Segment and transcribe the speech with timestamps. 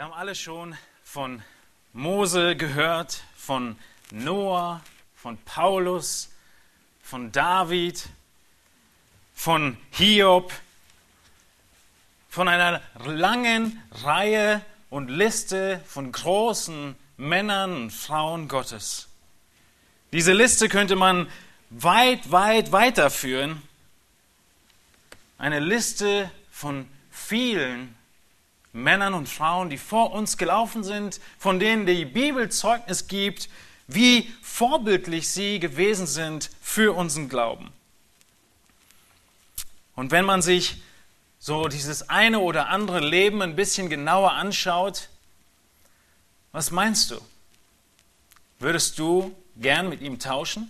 [0.00, 0.74] Wir haben alle schon
[1.04, 1.42] von
[1.92, 3.76] Mose gehört, von
[4.10, 4.80] Noah,
[5.14, 6.30] von Paulus,
[7.02, 8.08] von David,
[9.34, 10.54] von Hiob,
[12.30, 19.06] von einer langen Reihe und Liste von großen Männern und Frauen Gottes.
[20.14, 21.28] Diese Liste könnte man
[21.68, 23.60] weit, weit weiterführen.
[25.36, 27.99] Eine Liste von vielen
[28.72, 33.48] Männern und Frauen, die vor uns gelaufen sind, von denen die Bibel Zeugnis gibt,
[33.88, 37.72] wie vorbildlich sie gewesen sind für unseren Glauben.
[39.96, 40.80] Und wenn man sich
[41.40, 45.08] so dieses eine oder andere Leben ein bisschen genauer anschaut,
[46.52, 47.20] was meinst du?
[48.58, 50.68] Würdest du gern mit ihm tauschen?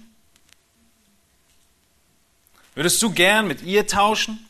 [2.75, 4.47] Würdest du gern mit ihr tauschen?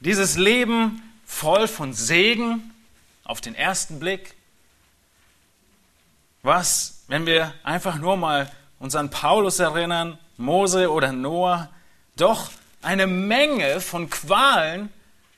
[0.00, 2.72] Dieses Leben voll von Segen
[3.24, 4.34] auf den ersten Blick.
[6.42, 11.68] Was, wenn wir einfach nur mal uns an Paulus erinnern, Mose oder Noah,
[12.16, 12.50] doch
[12.82, 14.90] eine Menge von Qualen,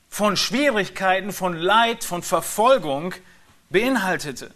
[0.09, 3.13] von Schwierigkeiten, von Leid, von Verfolgung
[3.69, 4.51] beinhaltete.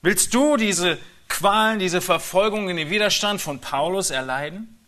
[0.00, 4.78] Willst du diese Qualen, diese Verfolgung in den Widerstand von Paulus erleiden?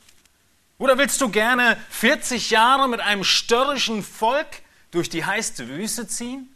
[0.78, 4.63] Oder willst du gerne 40 Jahre mit einem störrischen Volk
[4.94, 6.54] durch die heiße Wüste ziehen?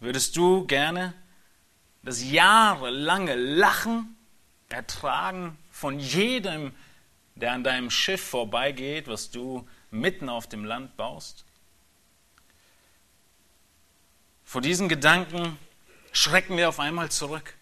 [0.00, 1.12] Würdest du gerne
[2.02, 4.16] das jahrelange Lachen
[4.68, 6.74] ertragen von jedem,
[7.34, 11.44] der an deinem Schiff vorbeigeht, was du mitten auf dem Land baust?
[14.44, 15.58] Vor diesen Gedanken
[16.12, 17.54] schrecken wir auf einmal zurück.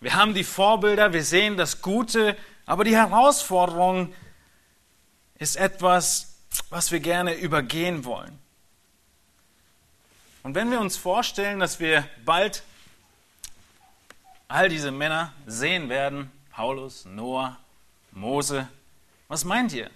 [0.00, 4.14] Wir haben die Vorbilder, wir sehen das Gute, aber die Herausforderung
[5.38, 6.29] ist etwas,
[6.68, 8.38] was wir gerne übergehen wollen.
[10.42, 12.62] Und wenn wir uns vorstellen, dass wir bald
[14.48, 17.58] all diese Männer sehen werden, Paulus, Noah,
[18.12, 18.68] Mose,
[19.28, 19.90] was meint ihr,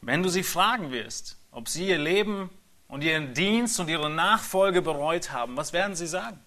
[0.00, 2.50] wenn du sie fragen wirst, ob sie ihr Leben
[2.88, 6.40] und ihren Dienst und ihre Nachfolge bereut haben, was werden sie sagen?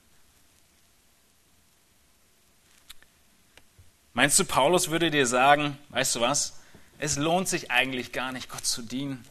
[4.13, 6.58] Meinst du, Paulus würde dir sagen, weißt du was,
[6.99, 9.25] es lohnt sich eigentlich gar nicht, Gott zu dienen.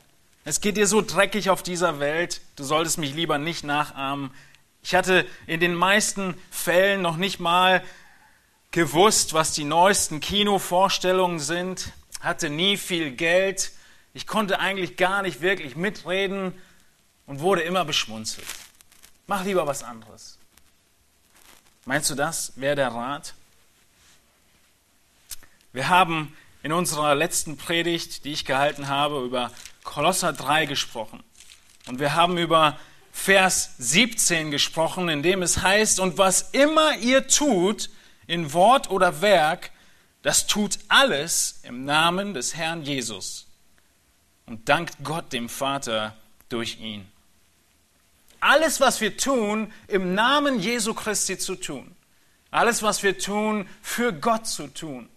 [0.44, 4.30] Es geht dir so dreckig auf dieser Welt, du solltest mich lieber nicht nachahmen.
[4.82, 7.84] Ich hatte in den meisten Fällen noch nicht mal
[8.70, 13.72] gewusst, was die neuesten Kinovorstellungen sind, hatte nie viel Geld,
[14.14, 16.54] ich konnte eigentlich gar nicht wirklich mitreden
[17.26, 18.46] und wurde immer beschmunzelt.
[19.26, 20.38] Mach lieber was anderes.
[21.84, 23.34] Meinst du, das wäre der Rat?
[25.72, 26.34] Wir haben
[26.68, 29.50] in unserer letzten Predigt, die ich gehalten habe, über
[29.84, 31.24] Kolosser 3 gesprochen.
[31.86, 32.78] Und wir haben über
[33.10, 37.88] Vers 17 gesprochen, in dem es heißt, und was immer ihr tut,
[38.26, 39.70] in Wort oder Werk,
[40.20, 43.46] das tut alles im Namen des Herrn Jesus
[44.44, 46.18] und dankt Gott dem Vater
[46.50, 47.10] durch ihn.
[48.40, 51.96] Alles, was wir tun, im Namen Jesu Christi zu tun.
[52.50, 55.08] Alles, was wir tun, für Gott zu tun.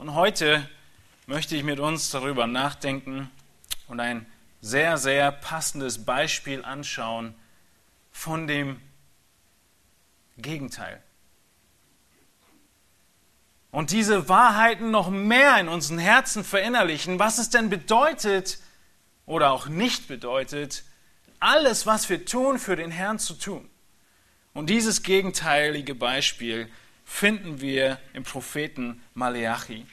[0.00, 0.66] Und heute
[1.26, 3.30] möchte ich mit uns darüber nachdenken
[3.86, 4.24] und ein
[4.62, 7.34] sehr, sehr passendes Beispiel anschauen
[8.10, 8.80] von dem
[10.38, 11.02] Gegenteil.
[13.70, 18.58] Und diese Wahrheiten noch mehr in unseren Herzen verinnerlichen, was es denn bedeutet
[19.26, 20.82] oder auch nicht bedeutet,
[21.40, 23.68] alles, was wir tun, für den Herrn zu tun.
[24.54, 26.70] Und dieses gegenteilige Beispiel
[27.10, 29.84] finden wir im Propheten Maleachi.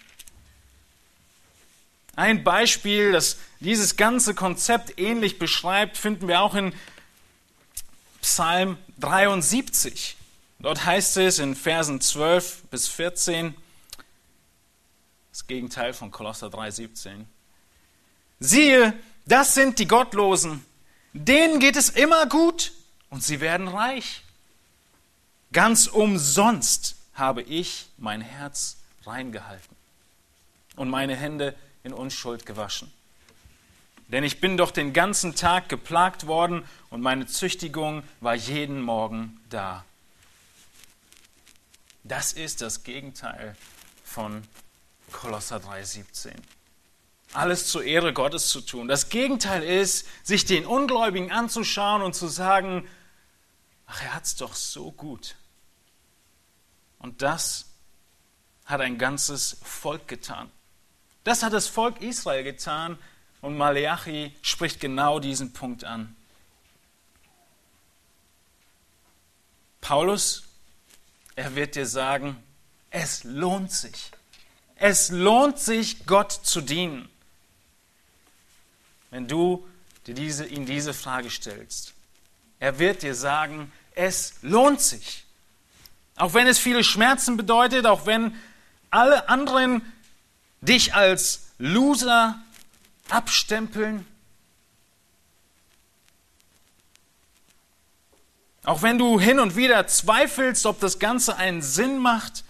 [2.15, 6.73] Ein Beispiel, das dieses ganze Konzept ähnlich beschreibt, finden wir auch in
[8.21, 10.15] Psalm 73.
[10.59, 13.55] Dort heißt es in Versen 12 bis 14,
[15.31, 17.25] das Gegenteil von Kolosser 3,17.
[18.39, 18.93] Siehe,
[19.25, 20.63] das sind die Gottlosen,
[21.11, 22.71] denen geht es immer gut
[23.09, 24.21] und sie werden reich.
[25.51, 29.75] Ganz umsonst habe ich mein Herz reingehalten
[30.75, 32.91] und meine Hände in Unschuld gewaschen.
[34.07, 39.41] Denn ich bin doch den ganzen Tag geplagt worden und meine Züchtigung war jeden Morgen
[39.49, 39.83] da.
[42.03, 43.57] Das ist das Gegenteil
[44.05, 44.43] von
[45.11, 46.31] Kolosser 3,17.
[47.33, 48.87] Alles zur Ehre Gottes zu tun.
[48.87, 52.87] Das Gegenteil ist, sich den Ungläubigen anzuschauen und zu sagen,
[53.87, 55.35] ach, er hat es doch so gut.
[56.99, 57.65] Und das
[58.65, 60.51] hat ein ganzes Volk getan.
[61.23, 62.97] Das hat das Volk Israel getan,
[63.39, 66.15] Und Maleachi spricht genau diesen Punkt an.
[69.79, 70.43] Paulus,
[71.35, 72.41] er wird dir sagen,
[72.89, 74.11] es lohnt sich.
[74.75, 77.09] Es lohnt sich, Gott zu dienen.
[79.11, 79.67] Wenn du
[80.07, 81.93] dir diese, ihm diese Frage stellst.
[82.59, 85.26] Er wird dir sagen, es lohnt sich.
[86.17, 88.35] Auch wenn es viele Schmerzen bedeutet, auch wenn
[88.89, 89.81] alle anderen
[90.61, 92.39] dich als Loser
[93.09, 94.05] abstempeln.
[98.63, 102.43] Auch wenn du hin und wieder zweifelst, ob das Ganze einen Sinn macht,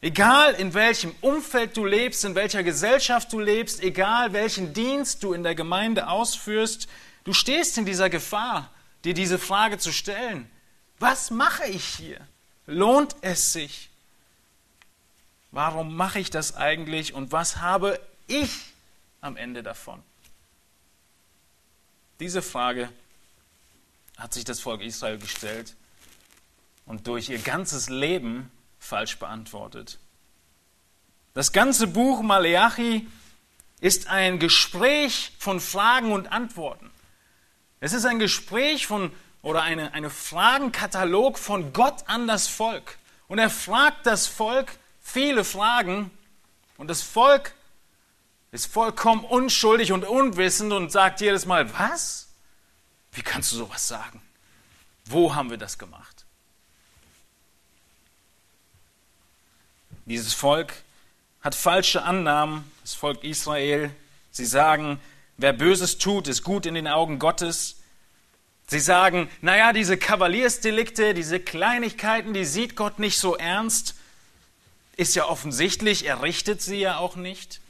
[0.00, 5.34] egal in welchem Umfeld du lebst, in welcher Gesellschaft du lebst, egal welchen Dienst du
[5.34, 6.88] in der Gemeinde ausführst,
[7.24, 8.70] du stehst in dieser Gefahr,
[9.04, 10.50] dir diese Frage zu stellen.
[10.98, 12.26] Was mache ich hier?
[12.66, 13.90] Lohnt es sich?
[15.52, 18.50] Warum mache ich das eigentlich und was habe ich
[19.20, 20.02] am Ende davon?
[22.20, 22.90] Diese Frage
[24.16, 25.74] hat sich das Volk Israel gestellt
[26.86, 29.98] und durch ihr ganzes Leben falsch beantwortet.
[31.34, 33.06] Das ganze Buch Maleachi
[33.80, 36.90] ist ein Gespräch von Fragen und Antworten.
[37.80, 39.12] Es ist ein Gespräch von
[39.46, 42.98] oder eine, eine Fragenkatalog von Gott an das Volk.
[43.28, 46.10] Und er fragt das Volk viele Fragen
[46.78, 47.54] und das Volk
[48.50, 52.26] ist vollkommen unschuldig und unwissend und sagt jedes Mal, was?
[53.12, 54.20] Wie kannst du sowas sagen?
[55.04, 56.24] Wo haben wir das gemacht?
[60.06, 60.74] Dieses Volk
[61.40, 63.94] hat falsche Annahmen, das Volk Israel.
[64.32, 65.00] Sie sagen,
[65.36, 67.76] wer Böses tut, ist gut in den Augen Gottes.
[68.68, 73.94] Sie sagen, naja, diese Kavaliersdelikte, diese Kleinigkeiten, die sieht Gott nicht so ernst.
[74.96, 77.60] Ist ja offensichtlich, er richtet sie ja auch nicht.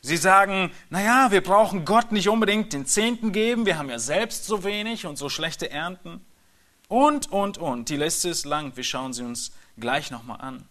[0.00, 4.44] Sie sagen, naja, wir brauchen Gott nicht unbedingt den Zehnten geben, wir haben ja selbst
[4.46, 6.24] so wenig und so schlechte Ernten.
[6.88, 7.90] Und, und, und.
[7.90, 10.66] Die Liste ist lang, wir schauen sie uns gleich nochmal an.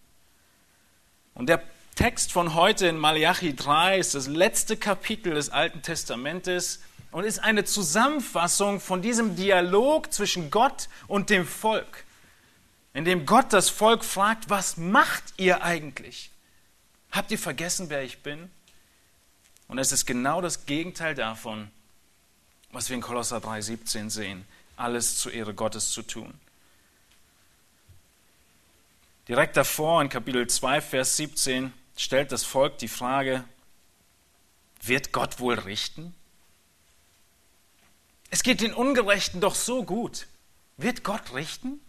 [1.34, 1.62] Und der
[1.96, 6.82] Text von heute in Malachi 3 ist das letzte Kapitel des Alten Testamentes
[7.18, 12.06] und ist eine Zusammenfassung von diesem Dialog zwischen Gott und dem Volk,
[12.94, 16.30] in dem Gott das Volk fragt, was macht ihr eigentlich?
[17.12, 18.52] Habt ihr vergessen, wer ich bin?
[19.68, 21.72] Und es ist genau das Gegenteil davon,
[22.72, 26.32] was wir in Kolosser 3,17 sehen, alles zur Ehre Gottes zu tun.
[29.28, 33.44] Direkt davor in Kapitel 2, Vers 17 stellt das Volk die Frage,
[34.84, 36.14] wird Gott wohl richten?
[38.30, 40.28] Es geht den Ungerechten doch so gut.
[40.78, 41.80] Wird Gott richten?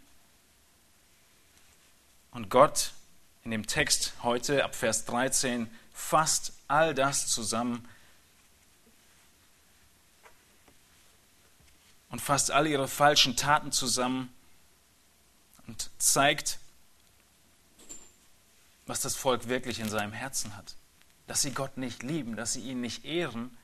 [2.30, 2.92] Und Gott
[3.44, 7.88] in dem Text heute ab Vers 13 fasst all das zusammen
[12.10, 14.32] und fasst all ihre falschen Taten zusammen
[15.66, 16.58] und zeigt,
[18.86, 20.76] was das Volk wirklich in seinem Herzen hat.
[21.26, 23.57] Dass sie Gott nicht lieben, dass sie ihn nicht ehren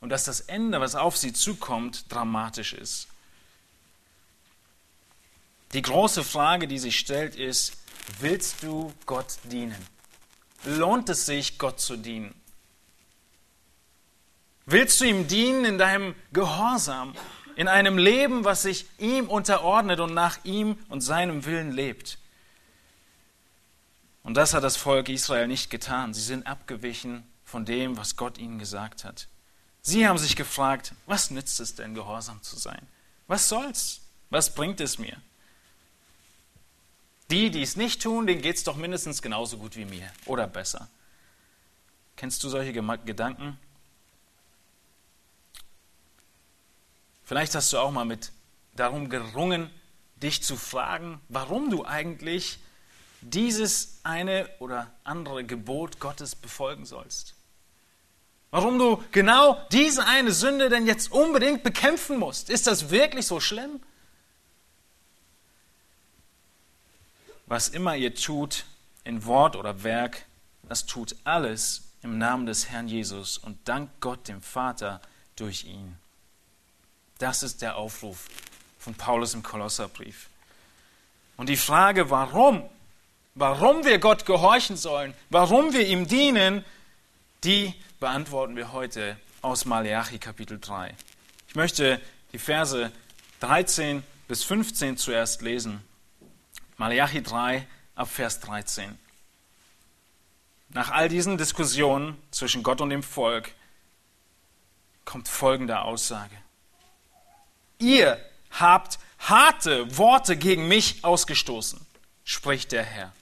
[0.00, 3.08] und dass das Ende, was auf sie zukommt, dramatisch ist.
[5.72, 7.76] Die große Frage, die sich stellt, ist,
[8.18, 9.86] willst du Gott dienen?
[10.64, 12.34] lohnt es sich, Gott zu dienen?
[14.66, 17.14] Willst du ihm dienen in deinem Gehorsam,
[17.56, 22.18] in einem Leben, was sich ihm unterordnet und nach ihm und seinem Willen lebt?
[24.22, 26.14] Und das hat das Volk Israel nicht getan.
[26.14, 29.28] Sie sind abgewichen von dem, was Gott ihnen gesagt hat.
[29.82, 32.86] Sie haben sich gefragt, was nützt es denn, gehorsam zu sein?
[33.26, 34.02] Was soll's?
[34.28, 35.16] Was bringt es mir?
[37.30, 40.46] Die, die es nicht tun, denen geht es doch mindestens genauso gut wie mir oder
[40.46, 40.88] besser.
[42.16, 43.58] Kennst du solche Gedanken?
[47.24, 48.32] Vielleicht hast du auch mal mit
[48.74, 49.70] darum gerungen,
[50.16, 52.58] dich zu fragen, warum du eigentlich
[53.20, 57.34] dieses eine oder andere Gebot Gottes befolgen sollst.
[58.50, 62.50] Warum du genau diese eine Sünde denn jetzt unbedingt bekämpfen musst.
[62.50, 63.80] Ist das wirklich so schlimm?
[67.50, 68.64] was immer ihr tut,
[69.02, 70.24] in Wort oder Werk,
[70.68, 75.00] das tut alles im Namen des Herrn Jesus und dankt Gott dem Vater
[75.34, 75.96] durch ihn.
[77.18, 78.26] Das ist der Aufruf
[78.78, 80.28] von Paulus im Kolosserbrief.
[81.36, 82.62] Und die Frage, warum,
[83.34, 86.64] warum wir Gott gehorchen sollen, warum wir ihm dienen,
[87.42, 90.94] die beantworten wir heute aus Maleachi Kapitel 3.
[91.48, 92.00] Ich möchte
[92.32, 92.90] die Verse
[93.40, 95.84] 13 bis 15 zuerst lesen.
[96.78, 98.98] Malachi 3 ab Vers 13.
[100.70, 103.52] Nach all diesen Diskussionen zwischen Gott und dem Volk
[105.04, 106.36] kommt folgende Aussage.
[107.78, 108.18] Ihr
[108.50, 111.84] habt harte Worte gegen mich ausgestoßen,
[112.24, 113.12] spricht der Herr.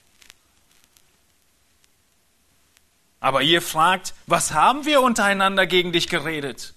[3.19, 6.73] Aber ihr fragt, was haben wir untereinander gegen dich geredet?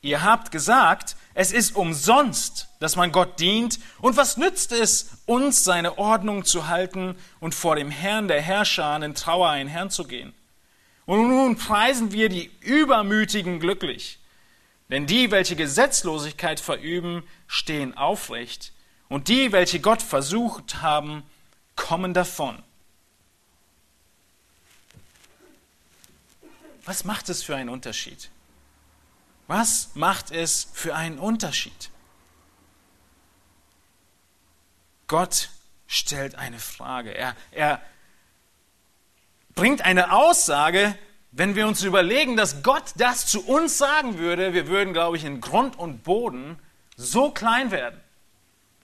[0.00, 5.64] Ihr habt gesagt, es ist umsonst, dass man Gott dient, und was nützt es, uns
[5.64, 10.32] seine Ordnung zu halten und vor dem Herrn der Herrscher in Trauer einherzugehen?
[11.04, 14.18] Und nun preisen wir die Übermütigen glücklich,
[14.90, 18.72] denn die, welche Gesetzlosigkeit verüben, stehen aufrecht,
[19.08, 21.22] und die, welche Gott versucht haben,
[21.76, 22.62] kommen davon.
[26.86, 28.30] Was macht es für einen Unterschied?
[29.48, 31.90] Was macht es für einen Unterschied?
[35.08, 35.50] Gott
[35.86, 37.12] stellt eine Frage.
[37.12, 37.82] Er, er
[39.54, 40.96] bringt eine Aussage,
[41.32, 45.24] wenn wir uns überlegen, dass Gott das zu uns sagen würde, wir würden, glaube ich,
[45.24, 46.58] in Grund und Boden
[46.96, 48.00] so klein werden.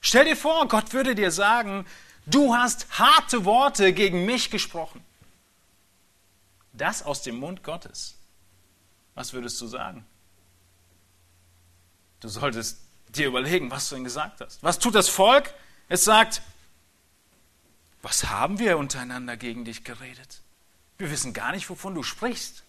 [0.00, 1.86] Stell dir vor, Gott würde dir sagen,
[2.26, 5.02] du hast harte Worte gegen mich gesprochen.
[6.72, 8.16] Das aus dem Mund Gottes.
[9.14, 10.06] Was würdest du sagen?
[12.20, 14.62] Du solltest dir überlegen, was du denn gesagt hast.
[14.62, 15.52] Was tut das Volk?
[15.88, 16.40] Es sagt,
[18.00, 20.40] was haben wir untereinander gegen dich geredet?
[20.98, 22.62] Wir wissen gar nicht, wovon du sprichst.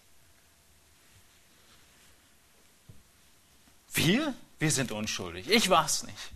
[3.92, 4.34] Wir?
[4.58, 5.48] Wir sind unschuldig.
[5.48, 6.30] Ich war's nicht.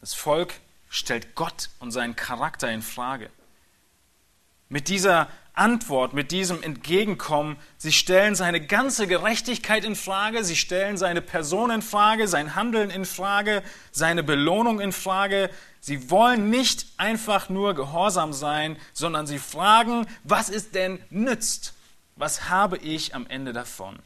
[0.00, 0.54] Das Volk
[0.88, 3.30] stellt Gott und seinen Charakter in Frage.
[4.70, 7.56] Mit dieser Antwort, mit diesem Entgegenkommen.
[7.76, 12.88] Sie stellen seine ganze Gerechtigkeit in Frage, sie stellen seine Person in Frage, sein Handeln
[12.88, 13.62] in Frage,
[13.92, 15.50] seine Belohnung in Frage.
[15.80, 21.74] Sie wollen nicht einfach nur gehorsam sein, sondern sie fragen, was es denn nützt?
[22.16, 23.98] Was habe ich am Ende davon?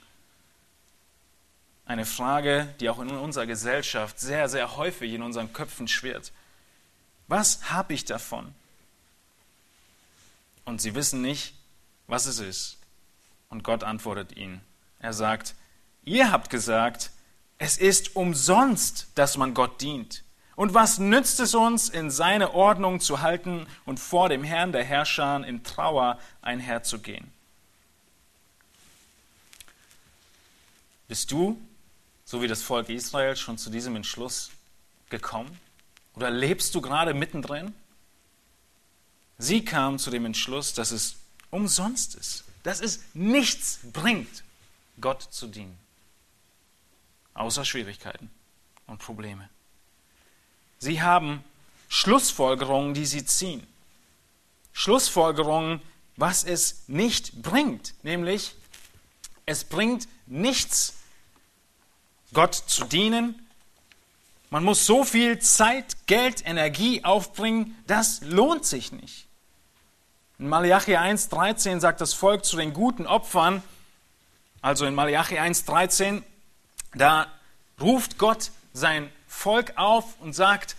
[1.87, 6.33] Eine Frage, die auch in unserer Gesellschaft sehr, sehr häufig in unseren Köpfen schwirrt.
[7.29, 8.55] Was habe ich davon?
[10.65, 11.55] Und sie wissen nicht,
[12.07, 12.79] was es ist.
[13.49, 14.61] Und Gott antwortet ihnen.
[14.99, 15.55] Er sagt,
[16.05, 17.11] ihr habt gesagt,
[17.59, 20.25] es ist umsonst, dass man Gott dient.
[20.57, 24.85] Und was nützt es uns, in seine Ordnung zu halten und vor dem Herrn der
[24.85, 27.33] Herrscher in Trauer einherzugehen?
[31.09, 31.61] Bist du,
[32.25, 34.51] so wie das Volk Israel, schon zu diesem Entschluss
[35.11, 35.59] gekommen?
[36.15, 37.75] Oder lebst du gerade mittendrin?
[39.39, 41.17] Sie kam zu dem Entschluss, dass es
[41.51, 44.43] umsonst ist, dass es nichts bringt,
[45.01, 45.77] Gott zu dienen,
[47.35, 48.31] außer Schwierigkeiten
[48.87, 49.49] und Probleme.
[50.79, 51.43] Sie haben
[51.89, 53.67] Schlussfolgerungen, die sie ziehen.
[54.73, 55.81] Schlussfolgerungen,
[56.17, 58.55] was es nicht bringt, nämlich
[59.47, 60.95] es bringt nichts,
[62.33, 63.44] Gott zu dienen.
[64.55, 69.27] Man muss so viel Zeit, Geld, Energie aufbringen, das lohnt sich nicht.
[70.39, 73.65] In Malachi 1,13 sagt das Volk zu den guten Opfern,
[74.63, 76.23] also in Malachi 1,13,
[76.95, 77.27] da
[77.81, 80.77] ruft Gott sein Volk auf und sagt,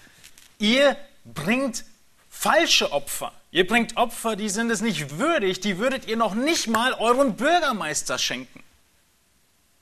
[0.58, 1.84] ihr bringt
[2.30, 3.34] falsche Opfer.
[3.52, 7.36] Ihr bringt Opfer, die sind es nicht würdig, die würdet ihr noch nicht mal eurem
[7.36, 8.64] Bürgermeister schenken.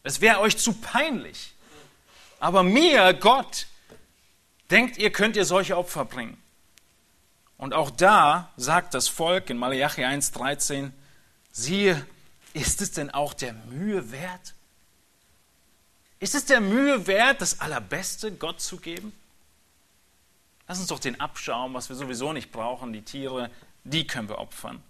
[0.01, 1.53] Es wäre euch zu peinlich.
[2.39, 3.67] Aber mir, Gott,
[4.73, 6.37] denkt ihr, könnt ihr solche Opfer bringen.
[7.57, 10.91] Und auch da sagt das Volk in Malachi 1,13,
[11.51, 12.05] siehe,
[12.53, 14.55] ist es denn auch der Mühe wert?
[16.19, 19.13] Ist es der Mühe wert, das Allerbeste Gott zu geben?
[20.67, 23.51] Lass uns doch den Abschaum, was wir sowieso nicht brauchen, die Tiere,
[23.83, 24.81] die können wir opfern.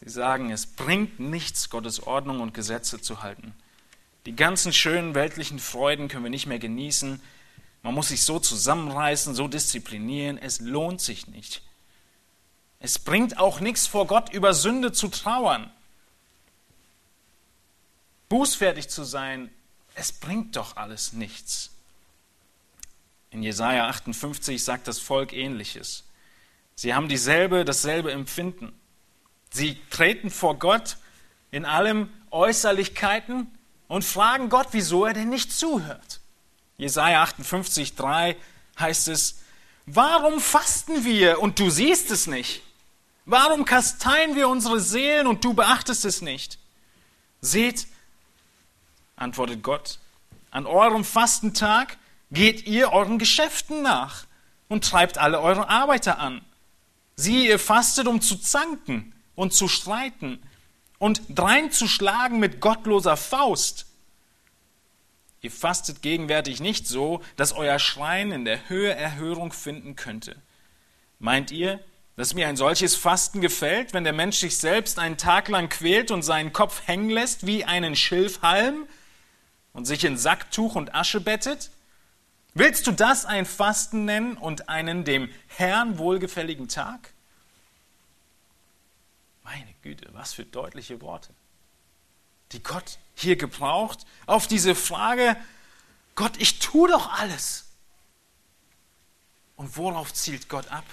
[0.00, 3.54] Sie sagen, es bringt nichts, Gottes Ordnung und Gesetze zu halten.
[4.26, 7.20] Die ganzen schönen weltlichen Freuden können wir nicht mehr genießen.
[7.82, 10.38] Man muss sich so zusammenreißen, so disziplinieren.
[10.38, 11.62] Es lohnt sich nicht.
[12.78, 15.70] Es bringt auch nichts vor Gott über Sünde zu trauern.
[18.28, 19.50] Bußfertig zu sein,
[19.94, 21.70] es bringt doch alles nichts.
[23.30, 26.04] In Jesaja 58 sagt das Volk ähnliches.
[26.74, 28.72] Sie haben dieselbe, dasselbe Empfinden.
[29.50, 30.96] Sie treten vor Gott
[31.50, 33.46] in allem Äußerlichkeiten
[33.88, 36.21] und fragen Gott, wieso er denn nicht zuhört.
[36.82, 38.36] Jesaja 58, 3
[38.78, 39.40] heißt es,
[39.86, 42.62] warum fasten wir und du siehst es nicht?
[43.24, 46.58] Warum kasteien wir unsere Seelen und du beachtest es nicht?
[47.40, 47.86] Seht,
[49.14, 50.00] antwortet Gott,
[50.50, 51.98] an eurem Fastentag
[52.32, 54.24] geht ihr euren Geschäften nach
[54.68, 56.44] und treibt alle eure Arbeiter an.
[57.14, 60.42] Siehe, ihr fastet, um zu zanken und zu streiten
[60.98, 63.86] und dreinzuschlagen mit gottloser Faust.
[65.42, 70.36] Ihr fastet gegenwärtig nicht so, dass euer Schrein in der Höhe Erhörung finden könnte.
[71.18, 71.80] Meint ihr,
[72.16, 76.12] dass mir ein solches Fasten gefällt, wenn der Mensch sich selbst einen Tag lang quält
[76.12, 78.86] und seinen Kopf hängen lässt wie einen Schilfhalm
[79.72, 81.70] und sich in Sacktuch und Asche bettet?
[82.54, 87.12] Willst du das ein Fasten nennen und einen dem Herrn wohlgefälligen Tag?
[89.42, 91.34] Meine Güte, was für deutliche Worte,
[92.52, 95.36] die Gott hier gebraucht auf diese Frage,
[96.14, 97.66] Gott, ich tue doch alles.
[99.56, 100.84] Und worauf zielt Gott ab?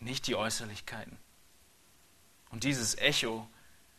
[0.00, 1.16] Nicht die Äußerlichkeiten.
[2.50, 3.48] Und dieses Echo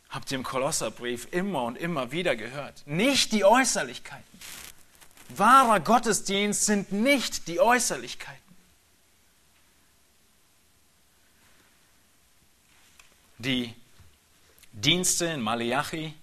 [0.10, 2.86] habt ihr im Kolosserbrief immer und immer wieder gehört.
[2.86, 4.40] Nicht die Äußerlichkeiten.
[5.30, 8.44] Wahrer Gottesdienst sind nicht die Äußerlichkeiten.
[13.40, 13.74] Die
[14.76, 16.14] Dienste in Malachi,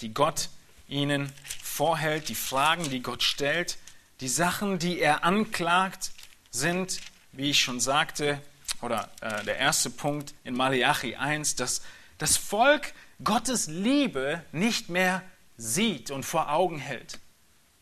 [0.00, 0.48] die Gott
[0.88, 1.30] ihnen
[1.62, 3.76] vorhält, die Fragen, die Gott stellt,
[4.20, 6.12] die Sachen, die er anklagt,
[6.50, 6.98] sind,
[7.32, 8.40] wie ich schon sagte,
[8.80, 11.82] oder äh, der erste Punkt in Malachi 1, dass
[12.16, 15.22] das Volk Gottes Liebe nicht mehr
[15.58, 17.18] sieht und vor Augen hält.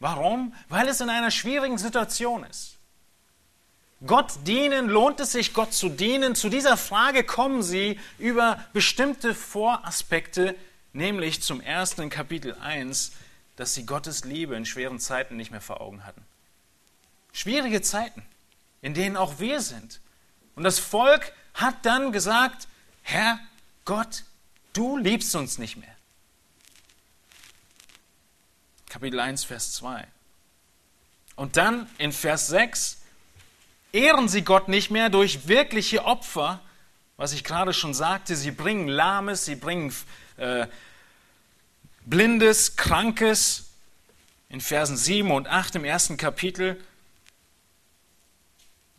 [0.01, 0.53] Warum?
[0.69, 2.78] Weil es in einer schwierigen Situation ist.
[4.07, 6.35] Gott dienen, lohnt es sich, Gott zu dienen?
[6.35, 10.55] Zu dieser Frage kommen sie über bestimmte Voraspekte,
[10.93, 13.13] nämlich zum ersten in Kapitel 1,
[13.57, 16.25] dass sie Gottes Liebe in schweren Zeiten nicht mehr vor Augen hatten.
[17.33, 18.23] Schwierige Zeiten,
[18.83, 20.01] in denen auch wir sind.
[20.55, 22.69] Und das Volk hat dann gesagt,
[23.03, 23.41] Herr
[23.85, 24.23] Gott,
[24.79, 25.97] Du liebst uns nicht mehr.
[28.89, 30.07] Kapitel 1, Vers 2.
[31.35, 32.99] Und dann in Vers 6
[33.93, 36.61] ehren sie Gott nicht mehr durch wirkliche Opfer,
[37.17, 38.37] was ich gerade schon sagte.
[38.37, 39.95] Sie bringen Lahmes, sie bringen
[40.37, 40.67] äh,
[42.07, 43.65] Blindes, Krankes.
[44.51, 46.83] In Versen 7 und 8 im ersten Kapitel.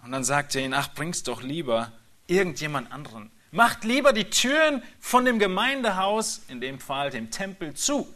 [0.03, 1.91] Und dann sagt er ihnen, ach, bring's doch lieber
[2.27, 3.31] irgendjemand anderen.
[3.51, 8.13] Macht lieber die Türen von dem Gemeindehaus, in dem Fall dem Tempel, zu.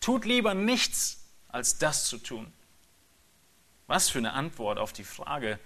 [0.00, 2.52] Tut lieber nichts, als das zu tun.
[3.86, 5.58] Was für eine Antwort auf die Frage,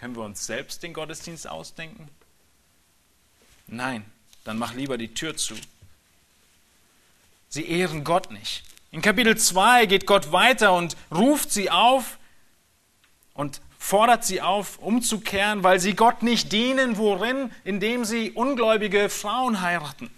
[0.00, 2.08] können wir uns selbst den Gottesdienst ausdenken?
[3.66, 4.02] Nein,
[4.44, 5.54] dann mach lieber die Tür zu.
[7.50, 8.62] Sie ehren Gott nicht.
[8.92, 12.16] In Kapitel 2 geht Gott weiter und ruft sie auf
[13.34, 17.52] und fordert sie auf, umzukehren, weil sie Gott nicht dienen, worin?
[17.64, 20.10] Indem sie ungläubige Frauen heiraten.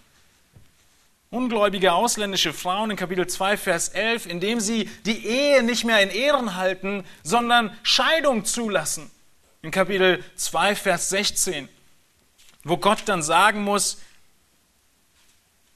[1.28, 6.10] Ungläubige ausländische Frauen in Kapitel 2, Vers 11, indem sie die Ehe nicht mehr in
[6.10, 9.10] Ehren halten, sondern Scheidung zulassen.
[9.64, 11.68] In Kapitel 2, Vers 16,
[12.64, 13.98] wo Gott dann sagen muss,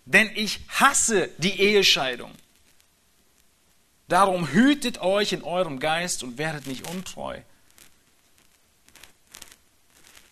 [0.07, 2.33] denn ich hasse die Ehescheidung.
[4.09, 7.41] Darum hütet euch in eurem Geist und werdet nicht untreu.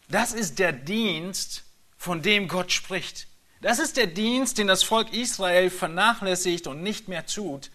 [0.09, 1.63] Das ist der Dienst,
[1.97, 3.29] von dem Gott spricht.
[3.61, 7.71] Das ist der Dienst, den das Volk Israel vernachlässigt und nicht mehr tut.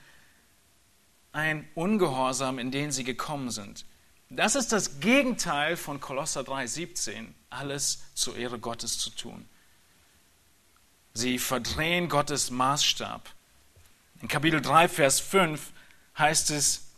[1.32, 3.86] Ein Ungehorsam, in den sie gekommen sind.
[4.32, 9.50] Das ist das Gegenteil von Kolosser 3,17, alles zur Ehre Gottes zu tun.
[11.15, 13.28] Sie verdrehen Gottes Maßstab.
[14.22, 15.72] In Kapitel 3, Vers 5
[16.15, 16.92] heißt es,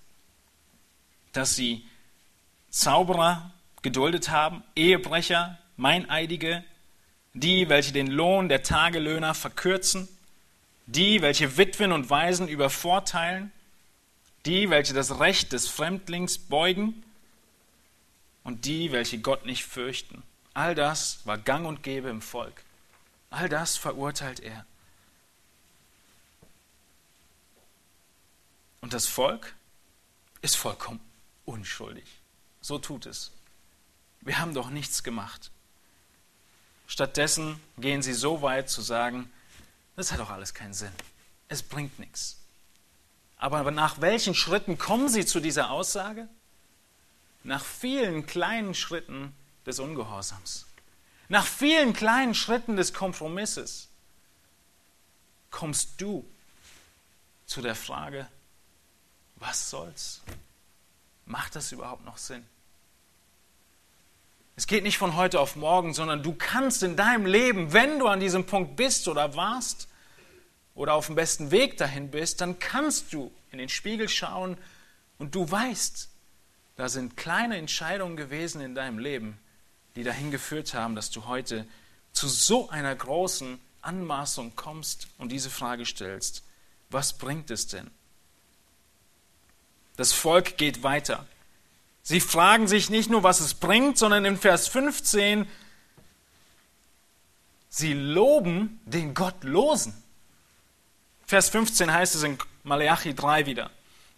[1.32, 1.88] dass sie
[2.70, 6.66] Zauberer geduldet haben, Ehebrecher, Meineidige,
[7.34, 10.10] die, welche den Lohn der Tagelöhner verkürzen,
[10.86, 13.54] die, welche Witwen und Waisen übervorteilen,
[14.46, 17.04] die, welche das Recht des Fremdlings beugen
[18.44, 20.24] und die, welche Gott nicht fürchten.
[20.54, 22.64] All das war gang und gäbe im Volk.
[23.30, 24.66] All das verurteilt er.
[28.82, 29.54] Und das Volk
[30.42, 31.00] ist vollkommen
[31.46, 32.06] unschuldig.
[32.62, 33.32] So tut es.
[34.22, 35.52] Wir haben doch nichts gemacht.
[36.88, 39.32] Stattdessen gehen sie so weit zu sagen,
[39.96, 40.92] das hat doch alles keinen Sinn.
[41.48, 42.38] Es bringt nichts.
[43.38, 46.28] Aber nach welchen Schritten kommen sie zu dieser Aussage?
[47.44, 49.34] Nach vielen kleinen Schritten
[49.66, 50.68] des Ungehorsams.
[51.30, 53.88] Nach vielen kleinen Schritten des Kompromisses
[55.50, 56.26] kommst du
[57.46, 58.28] zu der Frage,
[59.38, 60.22] was soll's?
[61.26, 62.46] Macht das überhaupt noch Sinn?
[64.56, 68.08] Es geht nicht von heute auf morgen, sondern du kannst in deinem Leben, wenn du
[68.08, 69.88] an diesem Punkt bist oder warst
[70.76, 74.58] oder auf dem besten Weg dahin bist, dann kannst du in den Spiegel schauen
[75.18, 76.11] und du weißt,
[76.76, 79.38] da sind kleine Entscheidungen gewesen in deinem Leben,
[79.96, 81.68] die dahin geführt haben, dass du heute
[82.14, 86.44] zu so einer großen Anmaßung kommst und diese Frage stellst,
[86.90, 87.90] was bringt es denn?
[89.98, 91.28] Das Volk geht weiter.
[92.04, 95.48] Sie fragen sich nicht nur, was es bringt, sondern in Vers 15,
[97.70, 99.94] sie loben den Gottlosen.
[101.26, 103.70] Vers 15 heißt es in Malachi 3 wieder.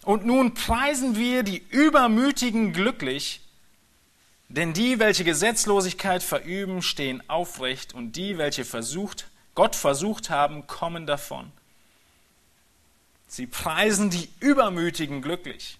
[0.04, 3.40] Und nun preisen wir die Übermütigen glücklich,
[4.48, 11.06] denn die, welche Gesetzlosigkeit verüben, stehen aufrecht und die, welche versucht, Gott versucht haben, kommen
[11.06, 11.50] davon.
[13.26, 15.78] Sie preisen die Übermütigen glücklich.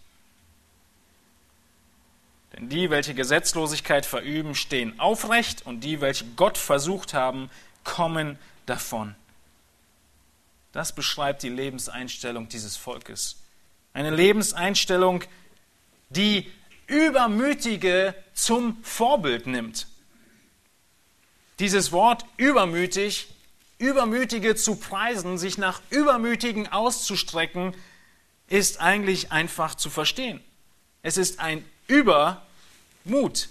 [2.54, 7.50] Denn die, welche Gesetzlosigkeit verüben, stehen aufrecht und die, welche Gott versucht haben,
[7.82, 9.14] kommen davon.
[10.72, 13.43] Das beschreibt die Lebenseinstellung dieses Volkes.
[13.94, 15.24] Eine Lebenseinstellung,
[16.11, 16.50] die
[16.87, 19.87] Übermütige zum Vorbild nimmt.
[21.61, 23.28] Dieses Wort übermütig,
[23.78, 27.74] Übermütige zu preisen, sich nach Übermütigen auszustrecken,
[28.48, 30.42] ist eigentlich einfach zu verstehen.
[31.02, 33.48] Es ist ein Übermut.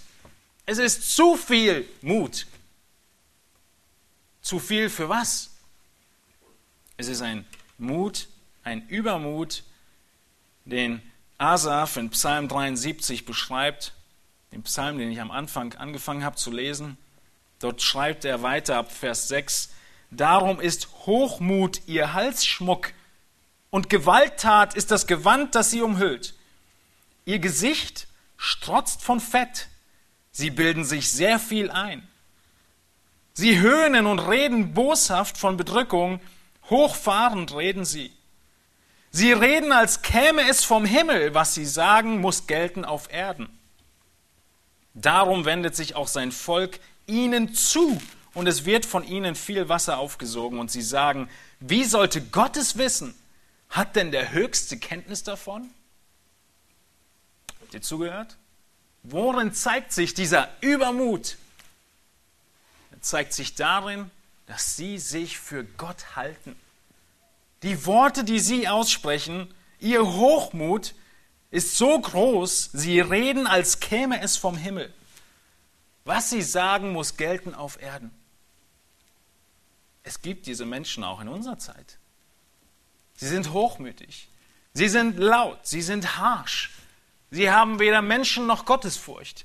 [0.66, 2.46] Es ist zu viel Mut.
[4.42, 5.50] Zu viel für was?
[6.98, 7.46] Es ist ein
[7.78, 8.28] Mut,
[8.62, 9.64] ein Übermut,
[10.64, 11.02] den
[11.38, 13.92] Asaf in Psalm 73 beschreibt,
[14.52, 16.96] den Psalm, den ich am Anfang angefangen habe zu lesen.
[17.58, 19.70] Dort schreibt er weiter ab Vers 6,
[20.10, 22.92] Darum ist Hochmut ihr Halsschmuck
[23.70, 26.34] und Gewalttat ist das Gewand, das sie umhüllt.
[27.24, 29.68] Ihr Gesicht strotzt von Fett.
[30.30, 32.06] Sie bilden sich sehr viel ein.
[33.32, 36.20] Sie höhnen und reden boshaft von Bedrückung,
[36.70, 38.12] hochfahrend reden sie.
[39.16, 43.48] Sie reden, als käme es vom Himmel, was sie sagen, muss gelten auf Erden.
[44.92, 48.02] Darum wendet sich auch sein Volk ihnen zu,
[48.34, 52.76] und es wird von ihnen viel Wasser aufgesogen, und sie sagen, wie sollte Gott es
[52.76, 53.14] wissen?
[53.70, 55.70] Hat denn der Höchste Kenntnis davon?
[57.60, 58.36] Habt ihr zugehört?
[59.04, 61.36] Worin zeigt sich dieser Übermut?
[62.90, 64.10] Er zeigt sich darin,
[64.46, 66.56] dass sie sich für Gott halten.
[67.64, 70.94] Die Worte, die sie aussprechen, ihr Hochmut
[71.50, 74.94] ist so groß, sie reden, als käme es vom Himmel.
[76.04, 78.12] Was sie sagen, muss gelten auf Erden.
[80.04, 81.98] Es gibt diese Menschen auch in unserer Zeit.
[83.16, 84.28] Sie sind hochmütig,
[84.74, 86.70] sie sind laut, sie sind harsch,
[87.34, 89.44] Sie haben weder Menschen noch Gottesfurcht.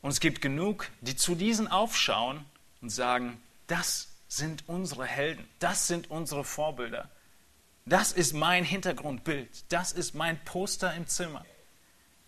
[0.00, 2.44] Und es gibt genug, die zu diesen aufschauen
[2.80, 7.10] und sagen, das sind unsere Helden, das sind unsere Vorbilder.
[7.84, 11.44] Das ist mein Hintergrundbild, das ist mein Poster im Zimmer.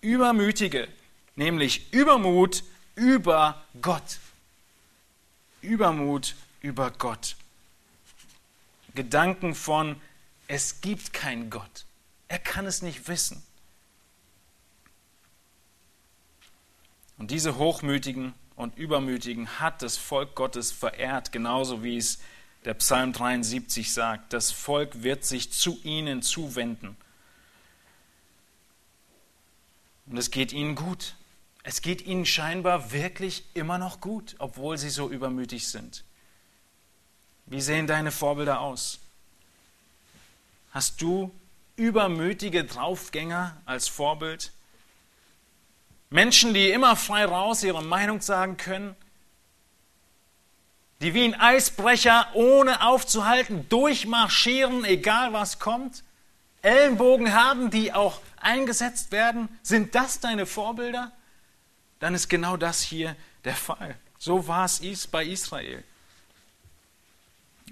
[0.03, 0.89] Übermütige,
[1.35, 2.63] nämlich Übermut
[2.95, 4.19] über Gott.
[5.63, 7.37] Übermut über Gott.
[8.95, 9.99] Gedanken von,
[10.47, 11.87] es gibt keinen Gott.
[12.29, 13.43] Er kann es nicht wissen.
[17.17, 22.19] Und diese Hochmütigen und Übermütigen hat das Volk Gottes verehrt, genauso wie es
[22.65, 24.33] der Psalm 73 sagt.
[24.33, 26.97] Das Volk wird sich zu ihnen zuwenden.
[30.07, 31.15] Und es geht ihnen gut.
[31.63, 36.05] Es geht ihnen scheinbar wirklich immer noch gut, obwohl sie so übermütig sind.
[37.47, 39.01] Wie sehen deine Vorbilder aus?
[40.71, 41.33] Hast du
[41.77, 44.53] übermütige Draufgänger als Vorbild.
[46.15, 48.95] Menschen, die immer frei raus ihre Meinung sagen können,
[51.01, 56.05] die wie ein Eisbrecher ohne aufzuhalten durchmarschieren, egal was kommt,
[56.63, 59.49] Ellenbogen haben, die auch eingesetzt werden.
[59.65, 61.11] Sind das deine Vorbilder?
[61.99, 63.97] Dann ist genau das hier der Fall.
[64.17, 65.83] So war es bei Israel.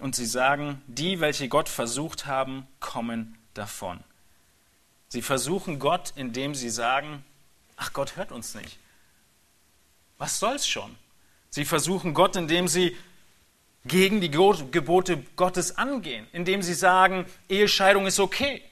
[0.00, 4.00] Und sie sagen, die, welche Gott versucht haben, kommen davon.
[5.06, 7.24] Sie versuchen Gott, indem sie sagen,
[7.82, 8.78] ach Gott hört uns nicht.
[10.18, 10.94] Was soll's schon?
[11.50, 12.96] Sie versuchen Gott, indem sie
[13.84, 18.62] gegen die Gebote Gottes angehen, indem sie sagen, Ehescheidung ist okay,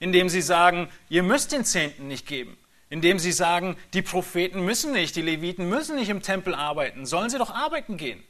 [0.00, 2.58] indem sie sagen, ihr müsst den Zehnten nicht geben,
[2.90, 7.30] indem sie sagen, die Propheten müssen nicht, die Leviten müssen nicht im Tempel arbeiten, sollen
[7.30, 8.22] sie doch arbeiten gehen,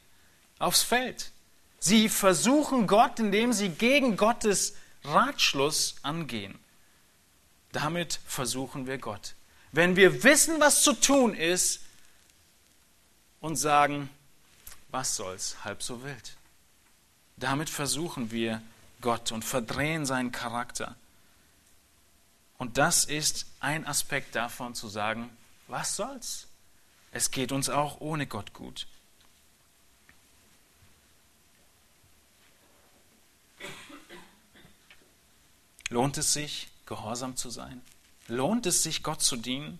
[0.58, 1.32] aufs Feld.
[1.78, 6.58] Sie versuchen Gott, indem sie gegen Gottes Ratschluss angehen.
[7.72, 9.34] Damit versuchen wir Gott.
[9.72, 11.80] Wenn wir wissen, was zu tun ist
[13.40, 14.08] und sagen,
[14.90, 16.36] was soll's, halb so wild.
[17.36, 18.62] Damit versuchen wir
[19.00, 20.96] Gott und verdrehen seinen Charakter.
[22.56, 25.30] Und das ist ein Aspekt davon zu sagen,
[25.68, 26.46] was soll's?
[27.16, 28.86] es geht uns auch ohne Gott gut.
[35.88, 37.80] Lohnt es sich, gehorsam zu sein?
[38.28, 39.78] Lohnt es sich, Gott zu dienen?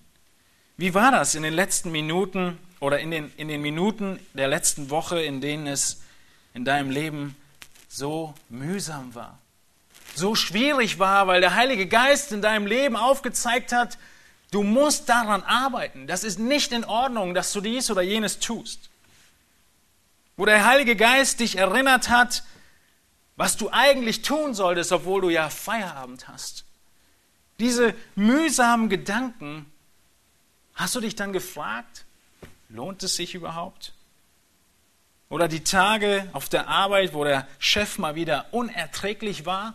[0.77, 4.91] Wie war das in den letzten Minuten oder in den, in den Minuten der letzten
[4.91, 6.03] Woche, in denen es
[6.55, 7.35] in deinem Leben
[7.89, 9.39] so mühsam war?
[10.15, 13.99] So schwierig war, weil der Heilige Geist in deinem Leben aufgezeigt hat,
[14.51, 16.07] du musst daran arbeiten.
[16.07, 18.91] Das ist nicht in Ordnung, dass du dies oder jenes tust.
[20.37, 22.45] Wo der Heilige Geist dich erinnert hat,
[23.37, 26.66] was du eigentlich tun solltest, obwohl du ja Feierabend hast.
[27.59, 29.71] Diese mühsamen Gedanken,
[30.75, 32.05] hast du dich dann gefragt,
[32.69, 33.95] lohnt es sich überhaupt?
[35.29, 39.75] Oder die Tage auf der Arbeit, wo der Chef mal wieder unerträglich war,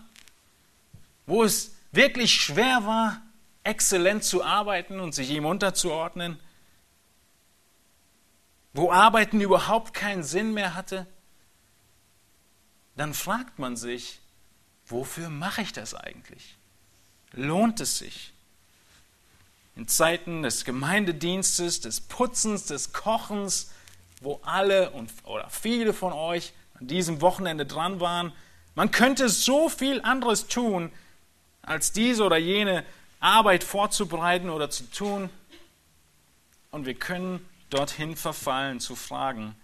[1.26, 3.22] wo es wirklich schwer war,
[3.64, 6.40] exzellent zu arbeiten und sich ihm unterzuordnen,
[8.74, 11.06] wo Arbeiten überhaupt keinen Sinn mehr hatte,
[12.96, 14.20] dann fragt man sich,
[14.86, 16.58] wofür mache ich das eigentlich?
[17.34, 18.34] Lohnt es sich?
[19.76, 23.72] In Zeiten des Gemeindedienstes, des Putzens, des Kochens,
[24.20, 28.34] wo alle und, oder viele von euch an diesem Wochenende dran waren,
[28.76, 30.92] man könnte so viel anderes tun,
[31.62, 32.86] als diese oder jene
[33.20, 35.30] Arbeit vorzubereiten oder zu tun.
[36.72, 39.56] Und wir können dorthin verfallen zu fragen,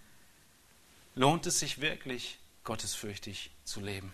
[1.14, 4.12] lohnt es sich wirklich, gottesfürchtig zu leben.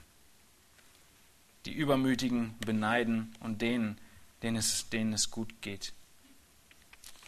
[1.67, 3.99] Die Übermütigen beneiden und denen,
[4.43, 5.93] denen es, denen es gut geht.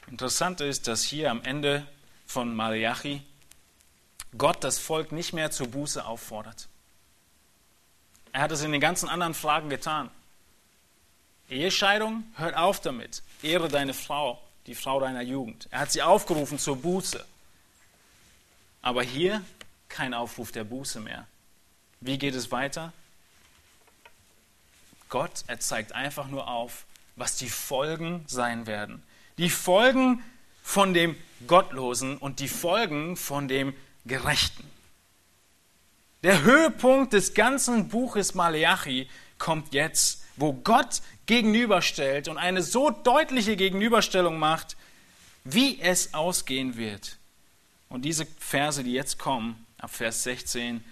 [0.09, 1.87] Interessant ist, dass hier am Ende
[2.27, 3.22] von Malachi
[4.37, 6.68] Gott das Volk nicht mehr zur Buße auffordert.
[8.33, 10.11] Er hat es in den ganzen anderen Fragen getan.
[11.49, 13.22] Ehescheidung, hört auf damit.
[13.42, 15.68] Ehre deine Frau, die Frau deiner Jugend.
[15.70, 17.25] Er hat sie aufgerufen zur Buße.
[18.83, 19.42] Aber hier
[19.88, 21.27] kein Aufruf der Buße mehr.
[22.01, 22.92] Wie geht es weiter?
[25.09, 26.85] Gott, er zeigt einfach nur auf,
[27.16, 29.03] was die Folgen sein werden.
[29.38, 30.23] Die Folgen
[30.62, 31.16] von dem
[31.47, 34.64] Gottlosen und die Folgen von dem Gerechten.
[36.23, 43.57] Der Höhepunkt des ganzen Buches Maleachi kommt jetzt, wo Gott gegenüberstellt und eine so deutliche
[43.57, 44.77] Gegenüberstellung macht,
[45.45, 47.19] wie es ausgehen wird.
[47.88, 50.83] Und diese Verse, die jetzt kommen, ab Vers 16,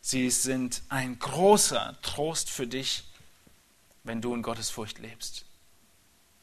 [0.00, 3.04] sie sind ein großer Trost für dich,
[4.04, 5.44] wenn du in Gottes Furcht lebst.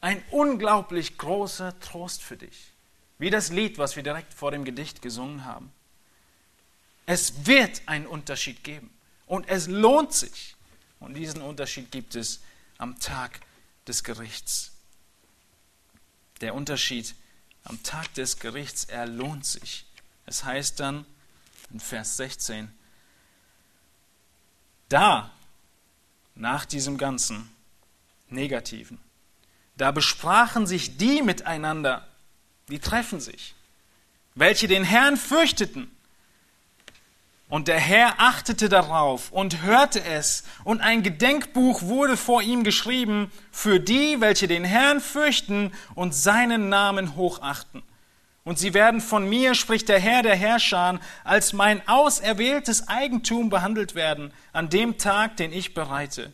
[0.00, 2.72] Ein unglaublich großer Trost für dich.
[3.18, 5.72] Wie das Lied, was wir direkt vor dem Gedicht gesungen haben.
[7.06, 8.90] Es wird einen Unterschied geben.
[9.26, 10.54] Und es lohnt sich.
[11.00, 12.40] Und diesen Unterschied gibt es
[12.78, 13.40] am Tag
[13.86, 14.72] des Gerichts.
[16.40, 17.14] Der Unterschied
[17.64, 19.84] am Tag des Gerichts, er lohnt sich.
[20.26, 21.04] Es heißt dann,
[21.70, 22.72] in Vers 16.
[24.88, 25.30] Da,
[26.38, 27.48] nach diesem ganzen
[28.28, 28.98] Negativen,
[29.76, 32.06] da besprachen sich die miteinander,
[32.68, 33.54] die treffen sich,
[34.34, 35.90] welche den Herrn fürchteten
[37.48, 43.32] und der Herr achtete darauf und hörte es, und ein Gedenkbuch wurde vor ihm geschrieben
[43.50, 47.82] für die, welche den Herrn fürchten und seinen Namen hochachten.
[48.48, 53.94] Und sie werden von mir, spricht der Herr der Herrscher, als mein auserwähltes Eigentum behandelt
[53.94, 56.32] werden, an dem Tag, den ich bereite.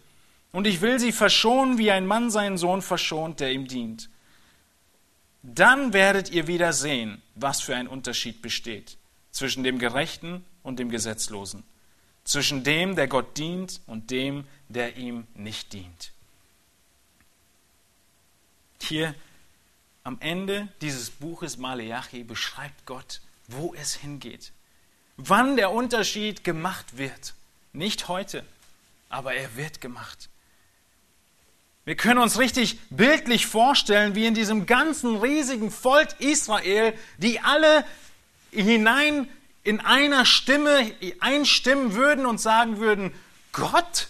[0.53, 4.11] Und ich will sie verschonen, wie ein Mann seinen Sohn verschont, der ihm dient.
[5.43, 8.97] Dann werdet ihr wieder sehen, was für ein Unterschied besteht
[9.33, 11.65] zwischen dem Gerechten und dem Gesetzlosen,
[12.23, 16.13] zwischen dem, der Gott dient und dem, der ihm nicht dient.
[18.81, 19.17] Hier
[20.05, 24.53] am Ende dieses Buches Maleachi beschreibt Gott, wo es hingeht,
[25.17, 27.35] wann der Unterschied gemacht wird.
[27.73, 28.45] Nicht heute,
[29.09, 30.29] aber er wird gemacht.
[31.87, 37.85] Wir können uns richtig bildlich vorstellen, wie in diesem ganzen riesigen Volk Israel, die alle
[38.51, 39.29] hinein
[39.65, 43.13] in einer Stimme einstimmen würden und sagen würden,
[43.53, 44.09] Gott,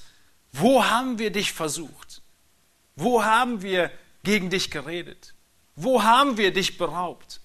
[0.53, 2.21] wo haben wir dich versucht?
[2.97, 3.91] Wo haben wir
[4.25, 5.34] gegen dich geredet?
[5.77, 7.41] Wo haben wir dich beraubt?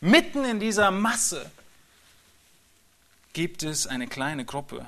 [0.00, 1.50] Mitten in dieser Masse
[3.32, 4.86] gibt es eine kleine Gruppe,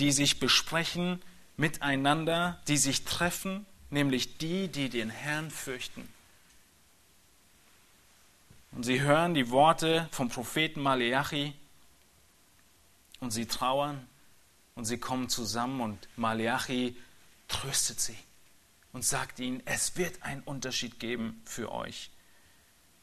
[0.00, 1.22] die sich besprechen
[1.56, 6.08] miteinander, die sich treffen, nämlich die, die den Herrn fürchten.
[8.72, 11.54] Und sie hören die Worte vom Propheten Maleachi
[13.20, 14.06] und sie trauern
[14.74, 16.96] und sie kommen zusammen und Maleachi
[17.48, 18.16] tröstet sie
[18.98, 22.10] und sagt ihnen, es wird einen Unterschied geben für euch.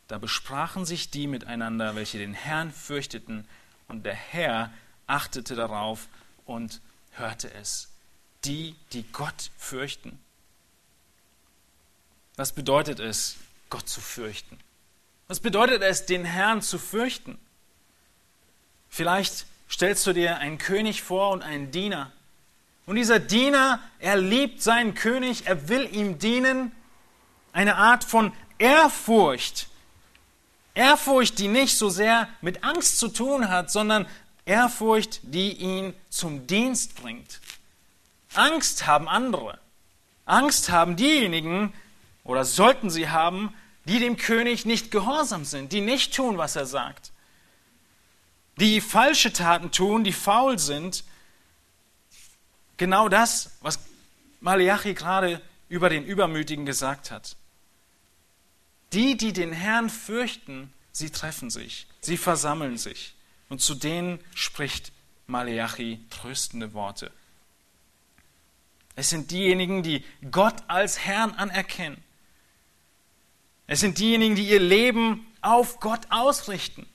[0.09, 3.47] Da besprachen sich die miteinander, welche den Herrn fürchteten,
[3.87, 4.73] und der Herr
[5.07, 6.09] achtete darauf
[6.45, 6.81] und
[7.11, 7.87] hörte es.
[8.43, 10.19] Die, die Gott fürchten.
[12.35, 13.37] Was bedeutet es,
[13.69, 14.59] Gott zu fürchten?
[15.29, 17.39] Was bedeutet es, den Herrn zu fürchten?
[18.89, 22.11] Vielleicht stellst du dir einen König vor und einen Diener.
[22.85, 26.71] Und dieser Diener, er liebt seinen König, er will ihm dienen.
[27.51, 29.67] Eine Art von Ehrfurcht.
[30.73, 34.05] Ehrfurcht, die nicht so sehr mit Angst zu tun hat, sondern
[34.45, 37.39] Ehrfurcht, die ihn zum Dienst bringt.
[38.33, 39.59] Angst haben andere.
[40.25, 41.73] Angst haben diejenigen,
[42.23, 43.53] oder sollten sie haben,
[43.85, 47.11] die dem König nicht gehorsam sind, die nicht tun, was er sagt,
[48.57, 51.03] die falsche Taten tun, die faul sind.
[52.77, 53.79] Genau das, was
[54.41, 57.35] Malachi gerade über den Übermütigen gesagt hat.
[58.93, 63.15] Die, die den Herrn fürchten, sie treffen sich, sie versammeln sich.
[63.49, 64.91] Und zu denen spricht
[65.27, 67.11] Malachi tröstende Worte.
[68.95, 72.01] Es sind diejenigen, die Gott als Herrn anerkennen.
[73.67, 76.87] Es sind diejenigen, die ihr Leben auf Gott ausrichten.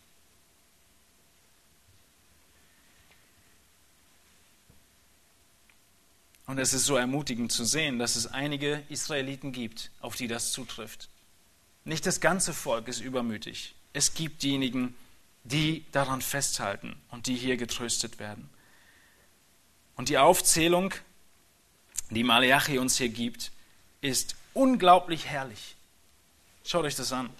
[6.51, 10.51] Und es ist so ermutigend zu sehen, dass es einige Israeliten gibt, auf die das
[10.51, 11.09] zutrifft.
[11.85, 13.77] Nicht das ganze Volk ist übermütig.
[13.93, 14.97] Es gibt diejenigen,
[15.45, 18.51] die daran festhalten und die hier getröstet werden.
[19.95, 20.93] Und die Aufzählung,
[22.11, 23.53] die Malachi uns hier gibt,
[24.01, 25.77] ist unglaublich herrlich.
[26.65, 27.31] Schaut euch das an.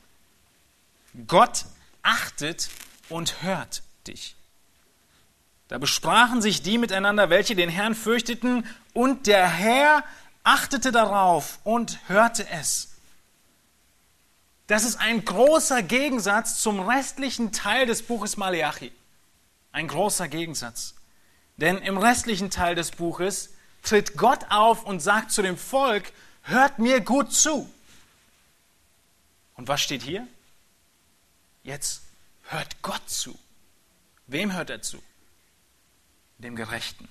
[1.27, 1.65] Gott
[2.03, 2.71] achtet
[3.09, 4.37] und hört dich.
[5.71, 10.03] Da besprachen sich die miteinander, welche den Herrn fürchteten, und der Herr
[10.43, 12.89] achtete darauf und hörte es.
[14.67, 18.91] Das ist ein großer Gegensatz zum restlichen Teil des Buches Malachi.
[19.71, 20.95] Ein großer Gegensatz.
[21.57, 23.51] Denn im restlichen Teil des Buches
[23.85, 27.73] tritt Gott auf und sagt zu dem Volk, hört mir gut zu.
[29.55, 30.27] Und was steht hier?
[31.63, 32.03] Jetzt
[32.49, 33.39] hört Gott zu.
[34.27, 35.01] Wem hört er zu?
[36.41, 37.09] Dem Gerechten.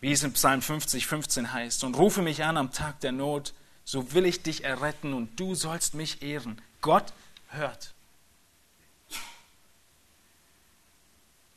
[0.00, 3.52] Wie es in Psalm 50, 15 heißt, und rufe mich an am Tag der Not,
[3.84, 6.60] so will ich dich erretten und du sollst mich ehren.
[6.80, 7.12] Gott
[7.48, 7.94] hört.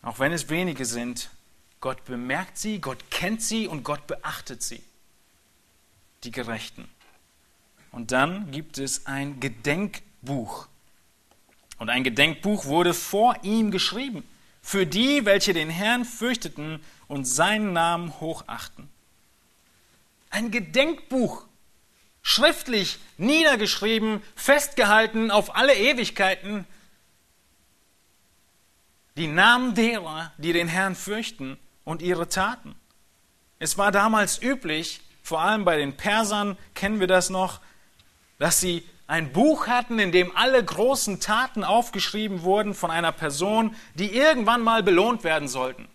[0.01, 1.29] Auch wenn es wenige sind,
[1.79, 4.81] Gott bemerkt sie, Gott kennt sie und Gott beachtet sie.
[6.23, 6.89] Die Gerechten.
[7.91, 10.67] Und dann gibt es ein Gedenkbuch.
[11.77, 14.23] Und ein Gedenkbuch wurde vor ihm geschrieben,
[14.61, 18.89] für die, welche den Herrn fürchteten und seinen Namen hochachten.
[20.29, 21.45] Ein Gedenkbuch,
[22.21, 26.65] schriftlich niedergeschrieben, festgehalten auf alle Ewigkeiten.
[29.17, 32.75] Die Namen derer, die den Herrn fürchten und ihre Taten.
[33.59, 37.59] Es war damals üblich, vor allem bei den Persern kennen wir das noch,
[38.39, 43.75] dass sie ein Buch hatten, in dem alle großen Taten aufgeschrieben wurden von einer Person,
[43.93, 45.89] die irgendwann mal belohnt werden sollten.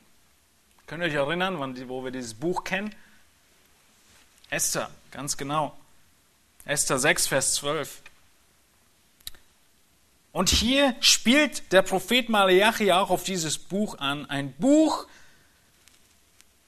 [0.87, 2.95] Könnt ihr euch erinnern, wo wir dieses Buch kennen?
[4.51, 5.75] Esther, ganz genau.
[6.67, 8.03] Esther 6, Vers 12.
[10.33, 14.29] Und hier spielt der Prophet Malachi auch auf dieses Buch an.
[14.29, 15.07] Ein Buch,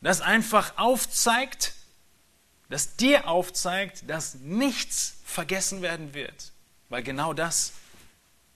[0.01, 1.75] das einfach aufzeigt,
[2.71, 6.53] das dir aufzeigt, dass nichts vergessen werden wird.
[6.89, 7.75] Weil genau das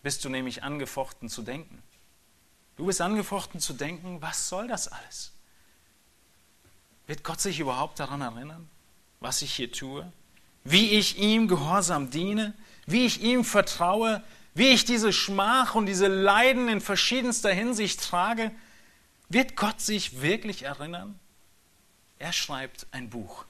[0.02, 1.82] bist du nämlich angefochten zu denken.
[2.76, 5.32] Du bist angefochten zu denken, was soll das alles?
[7.06, 8.68] Wird Gott sich überhaupt daran erinnern,
[9.20, 10.10] was ich hier tue?
[10.64, 12.54] Wie ich ihm gehorsam diene?
[12.86, 14.22] Wie ich ihm vertraue?
[14.54, 18.50] Wie ich diese Schmach und diese Leiden in verschiedenster Hinsicht trage?
[19.28, 21.18] Wird Gott sich wirklich erinnern?
[22.18, 23.44] Er schreibt ein Buch.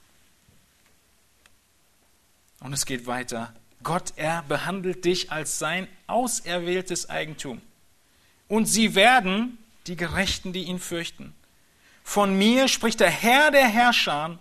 [2.63, 3.53] Und es geht weiter.
[3.83, 7.61] Gott, er behandelt dich als sein auserwähltes Eigentum.
[8.47, 9.59] Und sie werden,
[9.89, 11.35] die Gerechten, die ihn fürchten.
[12.05, 14.39] Von mir spricht der Herr der Herrscher,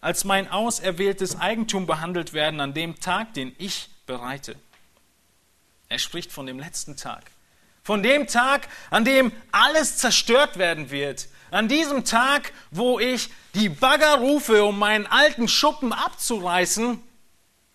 [0.00, 4.56] als mein auserwähltes Eigentum behandelt werden an dem Tag, den ich bereite.
[5.88, 7.30] Er spricht von dem letzten Tag.
[7.84, 11.28] Von dem Tag, an dem alles zerstört werden wird.
[11.50, 17.00] An diesem Tag, wo ich die Bagger rufe, um meinen alten Schuppen abzureißen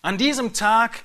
[0.06, 1.02] an diesem Tag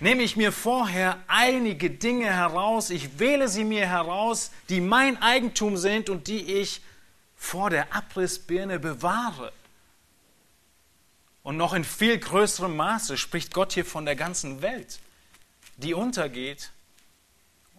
[0.00, 5.78] nehme ich mir vorher einige Dinge heraus, ich wähle sie mir heraus, die mein Eigentum
[5.78, 6.82] sind und die ich
[7.34, 9.54] vor der Abrissbirne bewahre.
[11.42, 15.00] Und noch in viel größerem Maße spricht Gott hier von der ganzen Welt.
[15.78, 16.72] die untergeht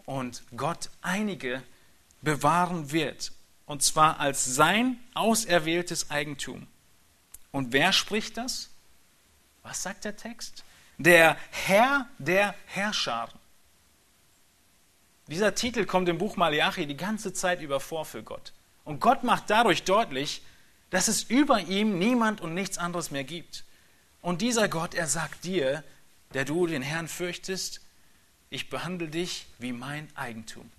[0.06, 1.62] und Gott einige
[2.20, 3.30] bewahren wird,
[3.64, 6.66] und zwar als sein auserwähltes Eigentum.
[7.52, 8.71] Und wer spricht das?
[9.62, 10.64] Was sagt der Text?
[10.98, 13.28] Der Herr der Herrscher.
[15.28, 18.52] Dieser Titel kommt im Buch Malachi die ganze Zeit über vor für Gott.
[18.84, 20.42] Und Gott macht dadurch deutlich,
[20.90, 23.64] dass es über ihm niemand und nichts anderes mehr gibt.
[24.20, 25.82] Und dieser Gott, er sagt dir,
[26.34, 27.80] der du den Herrn fürchtest,
[28.50, 30.70] ich behandle dich wie mein Eigentum,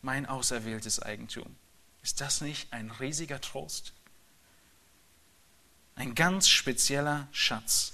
[0.00, 1.54] mein auserwähltes Eigentum.
[2.02, 3.92] Ist das nicht ein riesiger Trost?
[5.96, 7.92] Ein ganz spezieller Schatz.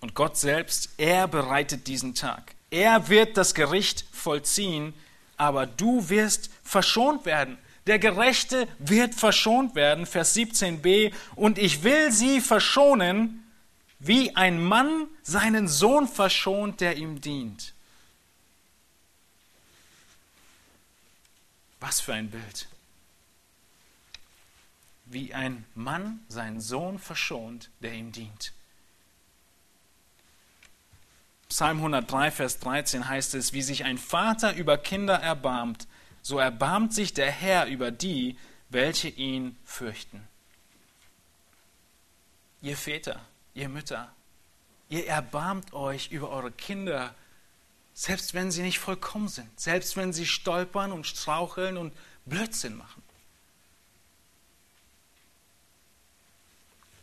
[0.00, 2.54] Und Gott selbst, er bereitet diesen Tag.
[2.70, 4.94] Er wird das Gericht vollziehen,
[5.36, 7.58] aber du wirst verschont werden.
[7.86, 13.44] Der Gerechte wird verschont werden, Vers 17b, und ich will sie verschonen,
[13.98, 17.72] wie ein Mann seinen Sohn verschont, der ihm dient.
[21.80, 22.68] Was für ein Bild.
[25.06, 28.52] Wie ein Mann seinen Sohn verschont, der ihm dient.
[31.48, 35.86] Psalm 103, Vers 13 heißt es, wie sich ein Vater über Kinder erbarmt,
[36.20, 38.38] so erbarmt sich der Herr über die,
[38.68, 40.26] welche ihn fürchten.
[42.60, 43.20] Ihr Väter,
[43.54, 44.12] ihr Mütter,
[44.90, 47.14] ihr erbarmt euch über eure Kinder,
[47.94, 51.94] selbst wenn sie nicht vollkommen sind, selbst wenn sie stolpern und straucheln und
[52.26, 53.02] Blödsinn machen.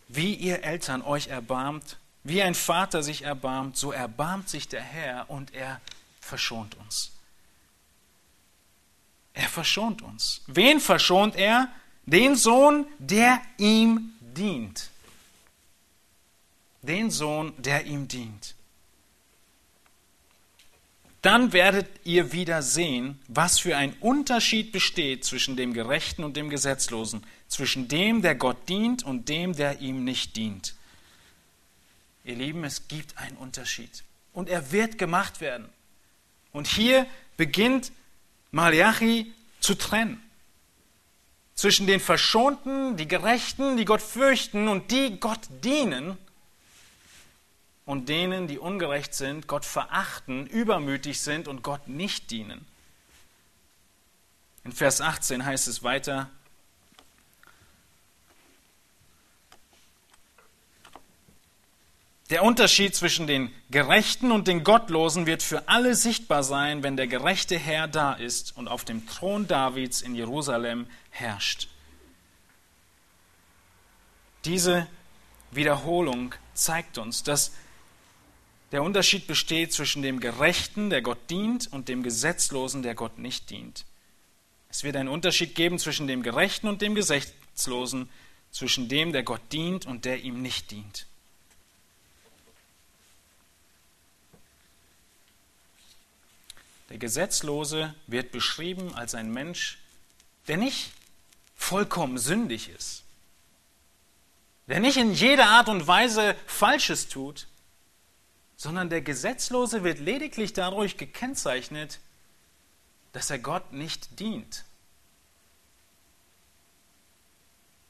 [0.08, 5.30] Wie ihr Eltern euch erbarmt, wie ein Vater sich erbarmt, so erbarmt sich der Herr
[5.30, 5.80] und er
[6.20, 7.12] verschont uns.
[9.34, 10.42] Er verschont uns.
[10.48, 11.70] Wen verschont er?
[12.08, 14.90] Den Sohn, der ihm dient.
[16.82, 18.56] Den Sohn, der ihm dient.
[21.22, 26.50] Dann werdet ihr wieder sehen, was für ein Unterschied besteht zwischen dem Gerechten und dem
[26.50, 30.75] Gesetzlosen, zwischen dem, der Gott dient und dem, der ihm nicht dient.
[32.26, 34.04] Ihr Lieben, es gibt einen Unterschied.
[34.34, 35.70] Und er wird gemacht werden.
[36.52, 37.06] Und hier
[37.38, 37.92] beginnt
[38.52, 40.22] Malachi zu trennen.
[41.54, 46.18] Zwischen den Verschonten, die Gerechten, die Gott fürchten und die Gott dienen,
[47.86, 52.66] und denen, die ungerecht sind, Gott verachten, übermütig sind und Gott nicht dienen.
[54.64, 56.30] In Vers 18 heißt es weiter,
[62.32, 67.06] Der Unterschied zwischen den Gerechten und den Gottlosen wird für alle sichtbar sein, wenn der
[67.06, 71.68] gerechte Herr da ist und auf dem Thron Davids in Jerusalem herrscht.
[74.44, 74.88] Diese
[75.52, 77.54] Wiederholung zeigt uns, dass
[78.72, 83.52] der Unterschied besteht zwischen dem Gerechten, der Gott dient, und dem Gesetzlosen, der Gott nicht
[83.52, 83.86] dient.
[84.70, 88.10] Es wird einen Unterschied geben zwischen dem Gerechten und dem Gesetzlosen,
[88.52, 91.06] zwischen dem, der Gott dient und der ihm nicht dient.
[96.96, 99.80] Der Gesetzlose wird beschrieben als ein Mensch,
[100.48, 100.94] der nicht
[101.54, 103.04] vollkommen sündig ist,
[104.68, 107.48] der nicht in jeder Art und Weise Falsches tut,
[108.56, 112.00] sondern der Gesetzlose wird lediglich dadurch gekennzeichnet,
[113.12, 114.64] dass er Gott nicht dient.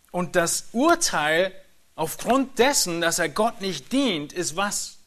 [0.10, 1.53] Und das Urteil
[1.93, 4.97] aufgrund dessen, dass er Gott nicht dient, ist was?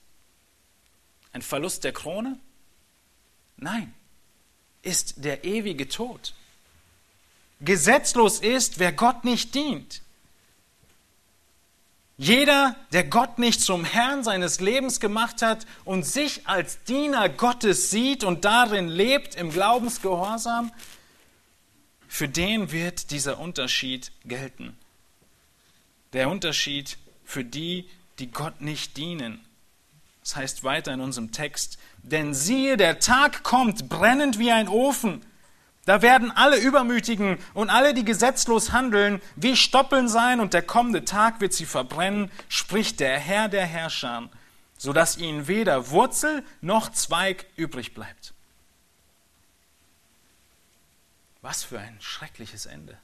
[1.32, 2.38] Ein Verlust der Krone?
[3.58, 3.92] Nein,
[4.82, 6.34] ist der ewige Tod.
[7.60, 10.02] Gesetzlos ist, wer Gott nicht dient.
[12.16, 17.90] Jeder, der Gott nicht zum Herrn seines Lebens gemacht hat und sich als Diener Gottes
[17.90, 20.72] sieht und darin lebt im Glaubensgehorsam,
[22.08, 24.76] für den wird dieser Unterschied gelten.
[26.12, 27.88] Der Unterschied für die,
[28.18, 29.44] die Gott nicht dienen.
[30.28, 35.24] Das heißt weiter in unserem Text, denn siehe, der Tag kommt, brennend wie ein Ofen.
[35.86, 41.06] Da werden alle Übermütigen und alle, die gesetzlos handeln, wie Stoppeln sein, und der kommende
[41.06, 44.28] Tag wird sie verbrennen, spricht der Herr der Herrscher,
[44.76, 48.34] sodass ihnen weder Wurzel noch Zweig übrig bleibt.
[51.40, 52.98] Was für ein schreckliches Ende.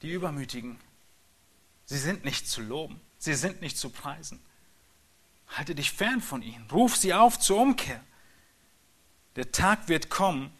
[0.00, 0.80] Die Übermütigen,
[1.84, 4.40] sie sind nicht zu loben, sie sind nicht zu preisen.
[5.50, 6.68] Halte dich fern von ihnen.
[6.70, 8.00] Ruf sie auf zur Umkehr.
[9.36, 10.52] Der Tag wird kommen,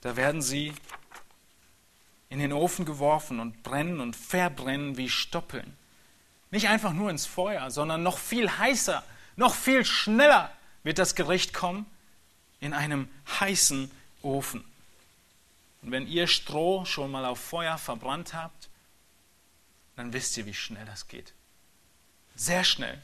[0.00, 0.72] da werden sie
[2.28, 5.76] in den Ofen geworfen und brennen und verbrennen wie Stoppeln.
[6.50, 9.02] Nicht einfach nur ins Feuer, sondern noch viel heißer,
[9.36, 10.52] noch viel schneller
[10.84, 11.86] wird das Gericht kommen?
[12.60, 13.08] In einem
[13.40, 13.90] heißen
[14.22, 14.64] Ofen.
[15.82, 18.68] Und wenn ihr Stroh schon mal auf Feuer verbrannt habt,
[19.96, 21.32] dann wisst ihr, wie schnell das geht.
[22.36, 23.00] Sehr schnell.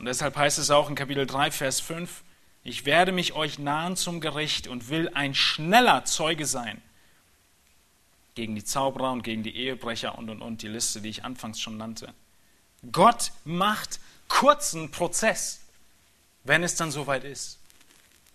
[0.00, 2.22] Und deshalb heißt es auch in Kapitel 3, Vers 5,
[2.64, 6.80] ich werde mich euch nahen zum Gericht und will ein schneller Zeuge sein
[8.34, 11.60] gegen die Zauberer und gegen die Ehebrecher und und und die Liste, die ich anfangs
[11.60, 12.14] schon nannte.
[12.90, 15.60] Gott macht kurzen Prozess,
[16.44, 17.58] wenn es dann soweit ist,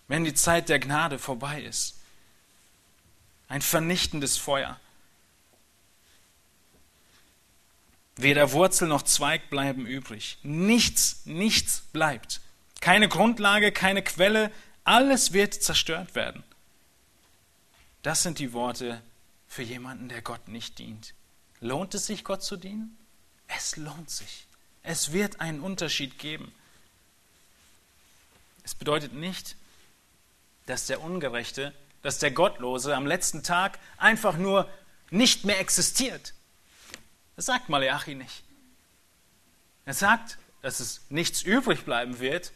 [0.08, 2.00] wenn die Zeit der Gnade vorbei ist.
[3.48, 4.80] Ein vernichtendes Feuer.
[8.18, 10.38] Weder Wurzel noch Zweig bleiben übrig.
[10.44, 12.42] Nichts, nichts bleibt.
[12.80, 14.52] Keine Grundlage, keine Quelle,
[14.84, 16.44] alles wird zerstört werden.
[18.04, 19.02] Das sind die Worte
[19.48, 21.14] für jemanden, der Gott nicht dient.
[21.60, 22.98] Lohnt es sich, Gott zu dienen?
[23.48, 24.46] Es lohnt sich.
[24.84, 26.54] Es wird einen Unterschied geben.
[28.64, 29.56] Es bedeutet nicht,
[30.68, 34.70] dass der Ungerechte, dass der Gottlose am letzten Tag einfach nur
[35.10, 36.34] nicht mehr existiert.
[37.36, 38.44] Das sagt Malachi nicht.
[39.86, 42.54] Er sagt, dass es nichts übrig bleiben wird,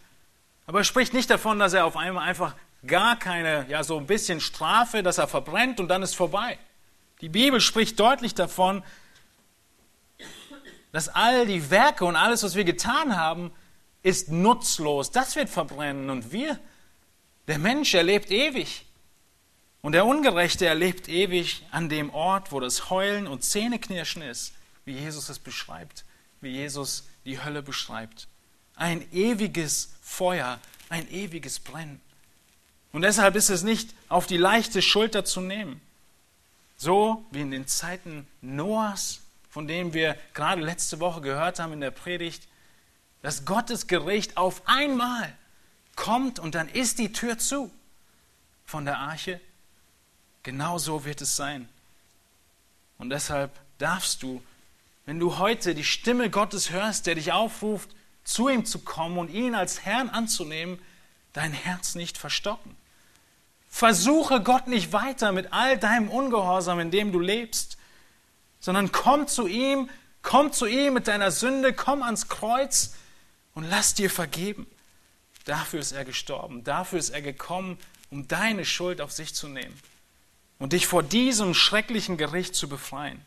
[0.66, 2.56] aber er spricht nicht davon, dass er auf einmal einfach
[2.86, 6.58] gar keine, ja, so ein bisschen Strafe, dass er verbrennt und dann ist vorbei.
[7.22, 8.84] Die Bibel spricht deutlich davon,
[10.92, 13.52] dass all die Werke und alles, was wir getan haben,
[14.02, 15.12] ist nutzlos.
[15.12, 16.58] Das wird verbrennen und wir,
[17.48, 18.86] der Mensch, erlebt ewig.
[19.82, 24.54] Und der Ungerechte erlebt ewig an dem Ort, wo das Heulen und Zähneknirschen ist
[24.90, 26.04] wie Jesus es beschreibt,
[26.42, 28.28] wie Jesus die Hölle beschreibt.
[28.76, 30.60] Ein ewiges Feuer,
[30.90, 32.02] ein ewiges Brennen.
[32.92, 35.80] Und deshalb ist es nicht auf die leichte Schulter zu nehmen.
[36.76, 39.22] So wie in den Zeiten Noahs,
[39.52, 42.48] von denen wir gerade letzte Woche gehört haben in der Predigt,
[43.22, 45.32] dass Gottes Gericht auf einmal
[45.96, 47.70] kommt und dann ist die Tür zu
[48.66, 49.40] von der Arche.
[50.42, 51.70] Genau so wird es sein.
[52.98, 54.42] Und deshalb darfst du
[55.10, 57.90] wenn du heute die Stimme Gottes hörst, der dich aufruft,
[58.24, 60.78] zu ihm zu kommen und ihn als Herrn anzunehmen,
[61.34, 62.78] dein Herz nicht verstocken.
[63.70, 67.80] Versuche Gott nicht weiter mit all deinem Ungehorsam, in dem du lebst,
[68.60, 69.90] sondern komm zu ihm,
[70.22, 72.94] komm zu ihm mit deiner Sünde, komm ans Kreuz
[73.56, 74.68] und lass dir vergeben.
[75.46, 77.80] Dafür ist er gestorben, dafür ist er gekommen,
[78.12, 79.74] um deine Schuld auf sich zu nehmen
[80.60, 83.26] und dich vor diesem schrecklichen Gericht zu befreien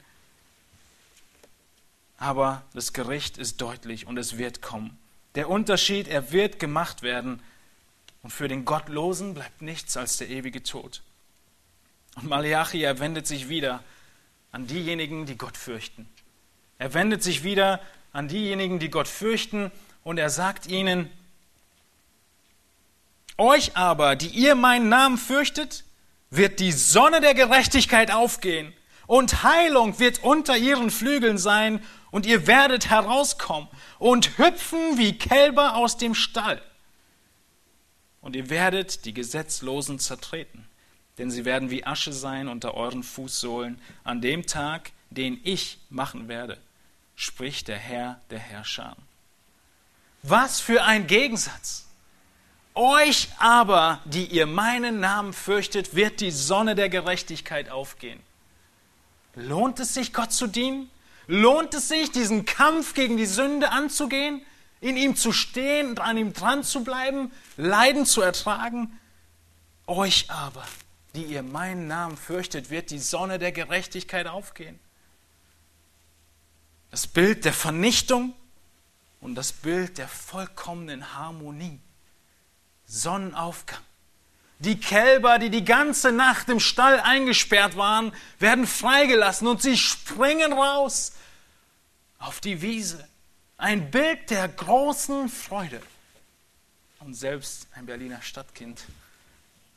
[2.23, 4.97] aber das Gericht ist deutlich und es wird kommen.
[5.35, 7.43] Der Unterschied, er wird gemacht werden
[8.23, 11.03] und für den Gottlosen bleibt nichts als der ewige Tod.
[12.14, 13.83] Und Malachi, er wendet sich wieder
[14.53, 16.07] an diejenigen, die Gott fürchten.
[16.79, 17.81] Er wendet sich wieder
[18.12, 19.73] an diejenigen, die Gott fürchten
[20.05, 21.11] und er sagt ihnen,
[23.37, 25.83] euch aber, die ihr meinen Namen fürchtet,
[26.31, 28.73] wird die Sonne der Gerechtigkeit aufgehen
[29.09, 31.83] und Heilung wird unter ihren Flügeln sein
[32.13, 36.63] und ihr werdet herauskommen und hüpfen wie Kälber aus dem Stall.
[38.21, 40.69] Und ihr werdet die Gesetzlosen zertreten,
[41.19, 46.29] denn sie werden wie Asche sein unter euren Fußsohlen an dem Tag, den ich machen
[46.29, 46.59] werde,
[47.17, 48.97] spricht der Herr der Herrscher.
[50.23, 51.89] Was für ein Gegensatz!
[52.75, 58.21] Euch aber, die ihr meinen Namen fürchtet, wird die Sonne der Gerechtigkeit aufgehen.
[59.35, 60.89] Lohnt es sich, Gott zu dienen?
[61.33, 64.45] Lohnt es sich, diesen Kampf gegen die Sünde anzugehen,
[64.83, 69.01] in ihm zu stehen und an ihm dran zu bleiben, Leiden zu ertragen?
[69.87, 70.62] Euch aber,
[71.14, 74.78] die ihr meinen Namen fürchtet, wird die Sonne der Gerechtigkeit aufgehen.
[76.91, 78.35] Das Bild der Vernichtung
[79.22, 81.80] und das Bild der vollkommenen Harmonie.
[82.85, 83.80] Sonnenaufgang.
[84.63, 90.53] Die Kälber, die die ganze Nacht im Stall eingesperrt waren, werden freigelassen und sie springen
[90.53, 91.13] raus
[92.21, 93.09] auf die Wiese.
[93.57, 95.83] Ein Bild der großen Freude.
[97.01, 98.85] Und selbst ein Berliner Stadtkind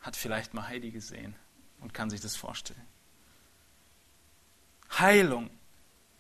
[0.02, 1.34] hat vielleicht mal Heidi gesehen
[1.82, 2.88] und kann sich das vorstellen.
[5.00, 5.50] Heilung,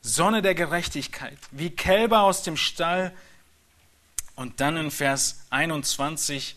[0.01, 3.15] Sonne der Gerechtigkeit, wie Kälber aus dem Stall.
[4.35, 6.55] Und dann in Vers 21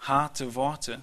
[0.00, 1.02] harte Worte.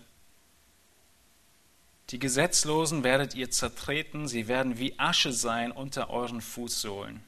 [2.14, 7.24] Die Gesetzlosen werdet ihr zertreten, sie werden wie Asche sein unter euren Fußsohlen.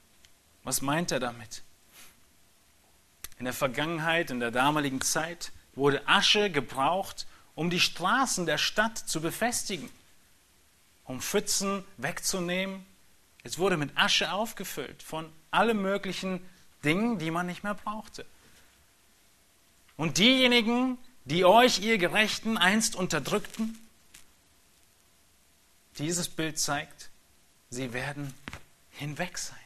[0.64, 1.64] Was meint er damit?
[3.40, 7.26] In der Vergangenheit, in der damaligen Zeit, wurde Asche gebraucht,
[7.56, 9.90] um die Straßen der Stadt zu befestigen,
[11.06, 12.86] um Pfützen wegzunehmen.
[13.42, 16.48] Es wurde mit Asche aufgefüllt von allen möglichen
[16.84, 18.24] Dingen, die man nicht mehr brauchte.
[19.98, 23.80] Und diejenigen, die euch, ihr Gerechten, einst unterdrückten?
[25.98, 27.10] Dieses Bild zeigt,
[27.70, 28.34] sie werden
[28.92, 29.58] hinweg sein.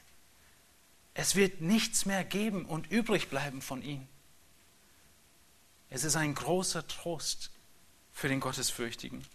[1.14, 4.08] Es wird nichts mehr geben und übrig bleiben von ihnen.
[5.90, 7.50] Es ist ein großer Trost
[8.14, 9.26] für den Gottesfürchtigen.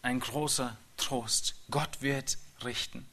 [0.00, 1.54] Ein großer Trost.
[1.70, 3.06] Gott wird richten.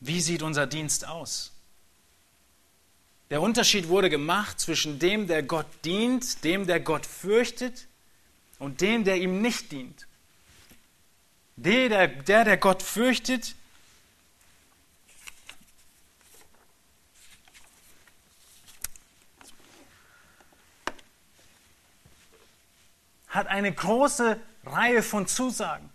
[0.00, 1.52] Wie sieht unser Dienst aus?
[3.30, 7.86] Der Unterschied wurde gemacht zwischen dem, der Gott dient, dem, der Gott fürchtet
[8.58, 10.08] und dem, der ihm nicht dient.
[11.54, 13.54] Der, der, der, der Gott fürchtet,
[23.28, 25.88] hat eine große Reihe von Zusagen.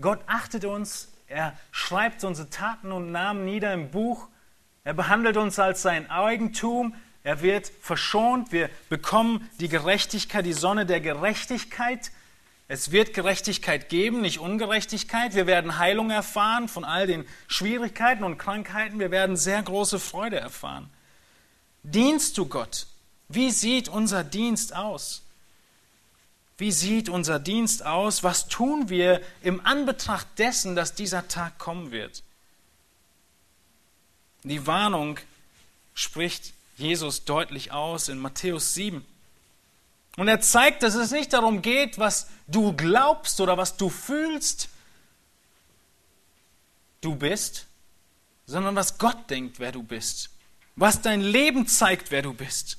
[0.00, 4.28] Gott achtet uns, er schreibt unsere Taten und Namen nieder im Buch,
[4.88, 10.86] er behandelt uns als sein Eigentum, er wird verschont, wir bekommen die Gerechtigkeit, die Sonne
[10.86, 12.10] der Gerechtigkeit.
[12.68, 15.34] Es wird Gerechtigkeit geben, nicht Ungerechtigkeit.
[15.34, 18.98] Wir werden Heilung erfahren von all den Schwierigkeiten und Krankheiten.
[18.98, 20.88] Wir werden sehr große Freude erfahren.
[21.82, 22.86] Dienst du Gott?
[23.28, 25.22] Wie sieht unser Dienst aus?
[26.56, 28.24] Wie sieht unser Dienst aus?
[28.24, 32.22] Was tun wir im Anbetracht dessen, dass dieser Tag kommen wird?
[34.48, 35.18] Die Warnung
[35.92, 39.04] spricht Jesus deutlich aus in Matthäus 7.
[40.16, 44.68] Und er zeigt, dass es nicht darum geht, was du glaubst oder was du fühlst,
[47.02, 47.66] du bist,
[48.46, 50.30] sondern was Gott denkt, wer du bist.
[50.76, 52.78] Was dein Leben zeigt, wer du bist.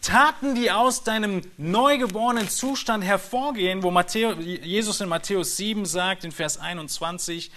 [0.00, 6.32] Taten, die aus deinem neugeborenen Zustand hervorgehen, wo Matthäus, Jesus in Matthäus 7 sagt, in
[6.32, 7.52] Vers 21,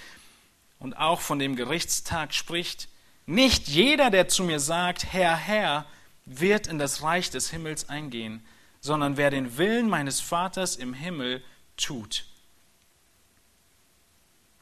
[0.86, 2.90] und auch von dem Gerichtstag spricht,
[3.26, 5.88] nicht jeder, der zu mir sagt, Herr, Herr,
[6.26, 8.46] wird in das Reich des Himmels eingehen,
[8.82, 11.44] sondern wer den Willen meines Vaters im Himmel
[11.76, 12.28] tut.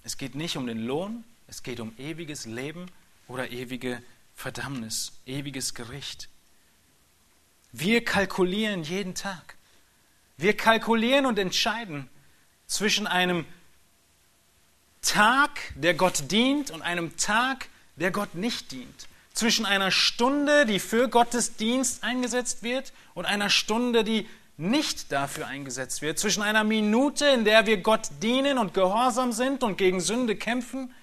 [0.05, 2.85] Es geht nicht um den Lohn, es geht um ewiges Leben
[3.27, 4.01] oder ewige
[4.33, 6.29] Verdammnis, ewiges Gericht.
[7.73, 9.57] Wir kalkulieren jeden Tag.
[10.37, 12.09] Wir kalkulieren und entscheiden
[12.65, 13.45] zwischen einem
[15.03, 19.07] Tag, der Gott dient, und einem Tag, der Gott nicht dient.
[19.33, 24.27] Zwischen einer Stunde, die für Gottes Dienst eingesetzt wird, und einer Stunde, die
[24.57, 26.19] nicht dafür eingesetzt wird.
[26.19, 30.93] Zwischen einer Minute, in der wir Gott dienen und gehorsam sind und gegen Sünde kämpfen,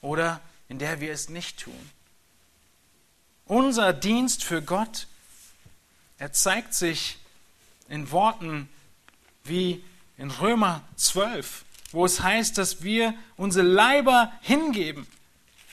[0.00, 1.90] oder in der wir es nicht tun.
[3.46, 5.06] Unser Dienst für Gott
[6.22, 7.18] er zeigt sich
[7.88, 8.68] in Worten
[9.42, 9.82] wie
[10.16, 15.06] in Römer 12, wo es heißt, dass wir unsere Leiber hingeben.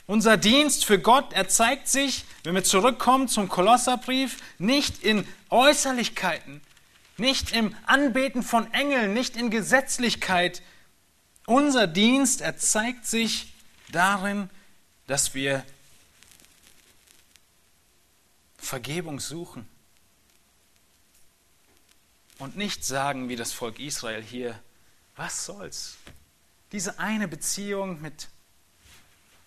[0.06, 6.60] Unser Dienst für Gott, er zeigt sich, wenn wir zurückkommen zum Kolosserbrief, nicht in Äußerlichkeiten,
[7.16, 10.62] nicht im Anbeten von Engeln, nicht in Gesetzlichkeit.
[11.46, 13.52] Unser Dienst, er zeigt sich
[13.92, 14.50] darin,
[15.06, 15.64] dass wir
[18.58, 19.66] Vergebung suchen
[22.38, 24.58] und nicht sagen wie das Volk Israel hier,
[25.16, 25.96] was soll's?
[26.72, 28.28] Diese eine Beziehung mit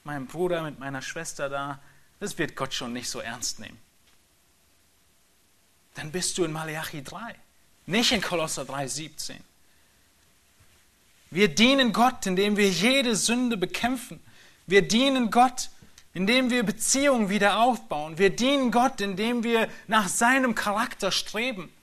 [0.04, 1.80] meinem Bruder, mit meiner Schwester da,
[2.20, 3.78] das wird Gott schon nicht so ernst nehmen.
[5.96, 7.36] Dann bist du in Malachi 3,
[7.86, 9.44] nicht in Kolosser 3, 17.
[11.32, 14.20] Wir dienen Gott, indem wir jede Sünde bekämpfen.
[14.68, 15.70] Wir dienen Gott,
[16.14, 18.18] indem wir Beziehungen wieder aufbauen.
[18.18, 21.74] Wir dienen Gott, indem wir nach seinem Charakter streben.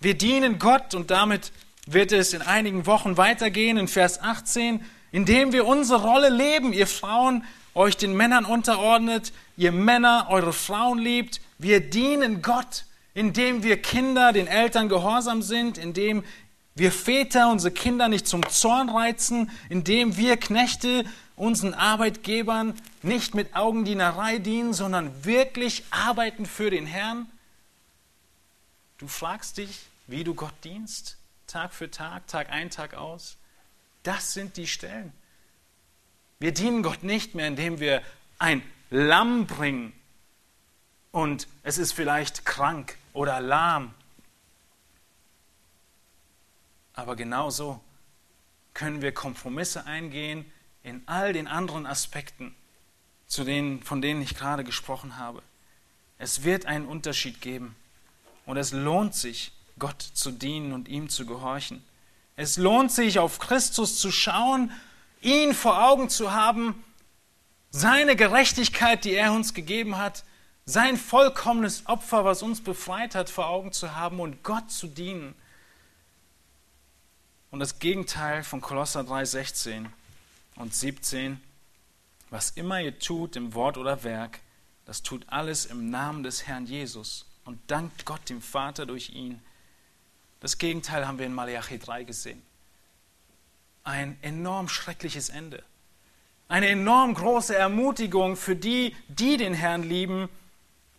[0.00, 1.52] Wir dienen Gott und damit
[1.86, 6.86] wird es in einigen Wochen weitergehen in Vers 18, indem wir unsere Rolle leben, ihr
[6.86, 11.40] Frauen euch den Männern unterordnet, ihr Männer eure Frauen liebt.
[11.58, 16.24] Wir dienen Gott, indem wir Kinder den Eltern gehorsam sind, indem
[16.74, 21.04] wir Väter unsere Kinder nicht zum Zorn reizen, indem wir Knechte
[21.36, 27.26] unseren Arbeitgebern nicht mit Augendienerei dienen, sondern wirklich arbeiten für den Herrn.
[28.98, 31.16] Du fragst dich, wie du Gott dienst,
[31.54, 33.36] Tag für Tag, Tag ein, Tag aus.
[34.02, 35.12] Das sind die Stellen.
[36.40, 38.02] Wir dienen Gott nicht mehr, indem wir
[38.40, 39.92] ein Lamm bringen
[41.12, 43.94] und es ist vielleicht krank oder lahm.
[46.92, 47.80] Aber genauso
[48.72, 50.50] können wir Kompromisse eingehen
[50.82, 52.52] in all den anderen Aspekten,
[53.28, 55.40] zu denen, von denen ich gerade gesprochen habe.
[56.18, 57.76] Es wird einen Unterschied geben
[58.44, 61.82] und es lohnt sich, Gott zu dienen und ihm zu gehorchen.
[62.36, 64.72] Es lohnt sich, auf Christus zu schauen,
[65.20, 66.82] ihn vor Augen zu haben,
[67.70, 70.24] seine Gerechtigkeit, die er uns gegeben hat,
[70.64, 75.34] sein vollkommenes Opfer, was uns befreit hat, vor Augen zu haben und Gott zu dienen.
[77.50, 79.92] Und das Gegenteil von Kolosser 3, 16
[80.56, 81.40] und 17,
[82.30, 84.40] was immer ihr tut im Wort oder Werk,
[84.86, 89.40] das tut alles im Namen des Herrn Jesus und dankt Gott dem Vater durch ihn.
[90.44, 92.42] Das Gegenteil haben wir in Malachi 3 gesehen.
[93.82, 95.62] Ein enorm schreckliches Ende.
[96.48, 100.28] Eine enorm große Ermutigung für die, die den Herrn lieben.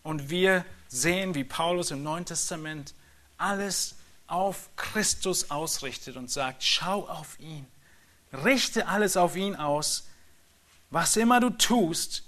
[0.01, 2.95] Und wir sehen, wie Paulus im Neuen Testament
[3.37, 7.67] alles auf Christus ausrichtet und sagt, schau auf ihn.
[8.33, 10.07] Richte alles auf ihn aus.
[10.89, 12.23] Was immer du tust,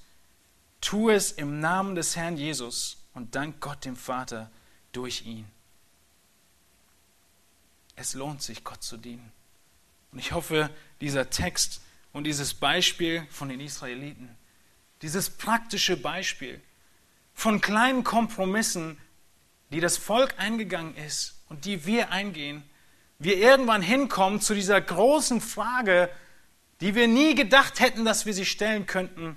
[0.81, 4.51] tu es im Namen des Herrn Jesus und dank Gott dem Vater
[4.91, 5.51] durch ihn.
[7.97, 9.31] Es lohnt sich, Gott zu dienen.
[10.11, 10.69] Und ich hoffe,
[11.01, 11.81] dieser Text
[12.13, 14.29] und dieses Beispiel von den Israeliten,
[15.01, 16.61] dieses praktische Beispiel
[17.33, 18.97] von kleinen Kompromissen,
[19.71, 22.63] die das Volk eingegangen ist und die wir eingehen,
[23.19, 26.09] wir irgendwann hinkommen zu dieser großen Frage,
[26.81, 29.35] die wir nie gedacht hätten, dass wir sie stellen könnten.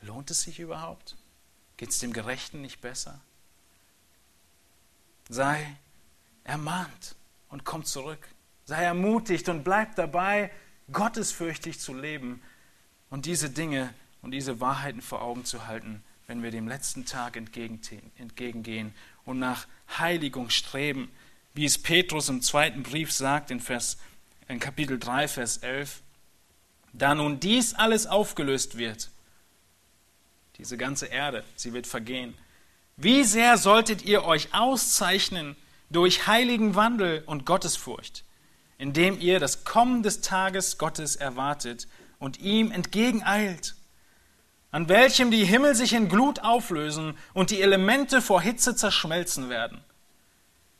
[0.00, 1.16] Lohnt es sich überhaupt?
[1.76, 3.20] Geht es dem Gerechten nicht besser?
[5.28, 5.76] Sei
[6.44, 7.14] ermahnt
[7.52, 8.26] und komm zurück.
[8.64, 10.50] Sei ermutigt und bleib dabei,
[10.90, 12.42] gottesfürchtig zu leben
[13.10, 17.36] und diese Dinge und diese Wahrheiten vor Augen zu halten, wenn wir dem letzten Tag
[17.36, 18.94] entgegengehen
[19.24, 19.66] und nach
[19.98, 21.10] Heiligung streben,
[21.54, 23.98] wie es Petrus im zweiten Brief sagt in, Vers,
[24.48, 26.00] in Kapitel 3, Vers 11.
[26.94, 29.10] Da nun dies alles aufgelöst wird,
[30.56, 32.34] diese ganze Erde, sie wird vergehen,
[32.96, 35.56] wie sehr solltet ihr euch auszeichnen
[35.92, 38.24] durch heiligen Wandel und Gottesfurcht,
[38.78, 41.86] indem ihr das Kommen des Tages Gottes erwartet
[42.18, 43.74] und ihm entgegeneilt,
[44.70, 49.84] an welchem die Himmel sich in Glut auflösen und die Elemente vor Hitze zerschmelzen werden.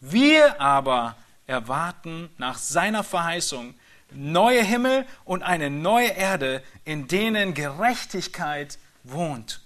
[0.00, 3.74] Wir aber erwarten nach seiner Verheißung
[4.10, 9.60] neue Himmel und eine neue Erde, in denen Gerechtigkeit wohnt.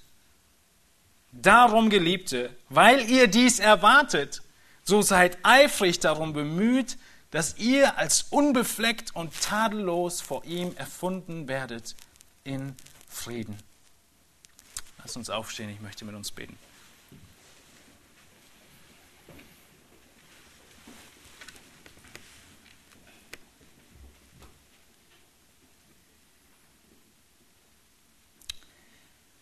[1.32, 4.42] Darum, Geliebte, weil ihr dies erwartet,
[4.86, 6.96] so seid eifrig darum bemüht,
[7.32, 11.96] dass ihr als unbefleckt und tadellos vor ihm erfunden werdet
[12.44, 12.76] in
[13.08, 13.58] Frieden.
[14.98, 16.56] Lass uns aufstehen, ich möchte mit uns beten.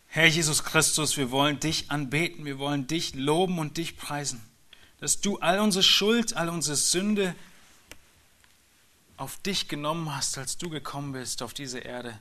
[0.09, 4.41] Herr Jesus Christus, wir wollen dich anbeten, wir wollen dich loben und dich preisen,
[5.01, 7.35] dass du all unsere Schuld, all unsere Sünde
[9.17, 12.19] auf dich genommen hast, als du gekommen bist auf diese Erde.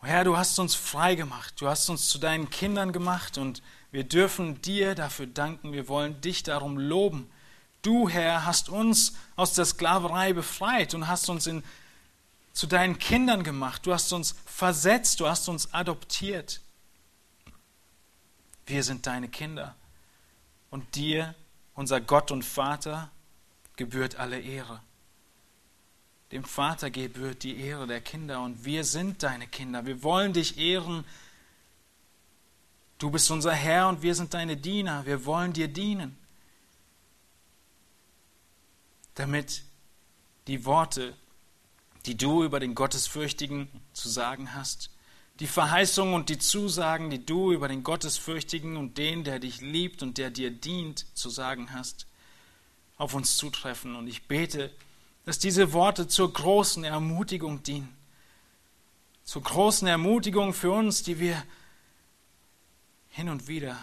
[0.00, 4.04] Herr, du hast uns frei gemacht, du hast uns zu deinen Kindern gemacht und wir
[4.04, 7.28] dürfen dir dafür danken, wir wollen dich darum loben.
[7.82, 11.64] Du, Herr, hast uns aus der Sklaverei befreit und hast uns in
[12.58, 13.86] zu deinen Kindern gemacht.
[13.86, 16.60] Du hast uns versetzt, du hast uns adoptiert.
[18.66, 19.76] Wir sind deine Kinder.
[20.70, 21.34] Und dir,
[21.74, 23.10] unser Gott und Vater,
[23.76, 24.82] gebührt alle Ehre.
[26.32, 29.86] Dem Vater gebührt die Ehre der Kinder und wir sind deine Kinder.
[29.86, 31.04] Wir wollen dich ehren.
[32.98, 35.06] Du bist unser Herr und wir sind deine Diener.
[35.06, 36.18] Wir wollen dir dienen.
[39.14, 39.62] Damit
[40.46, 41.16] die Worte
[42.08, 44.90] die du über den Gottesfürchtigen zu sagen hast,
[45.40, 50.02] die Verheißungen und die Zusagen, die du über den Gottesfürchtigen und den, der dich liebt
[50.02, 52.06] und der dir dient, zu sagen hast,
[52.96, 53.94] auf uns zutreffen.
[53.94, 54.74] Und ich bete,
[55.24, 57.94] dass diese Worte zur großen Ermutigung dienen,
[59.24, 61.44] zur großen Ermutigung für uns, die wir
[63.10, 63.78] hin und wieder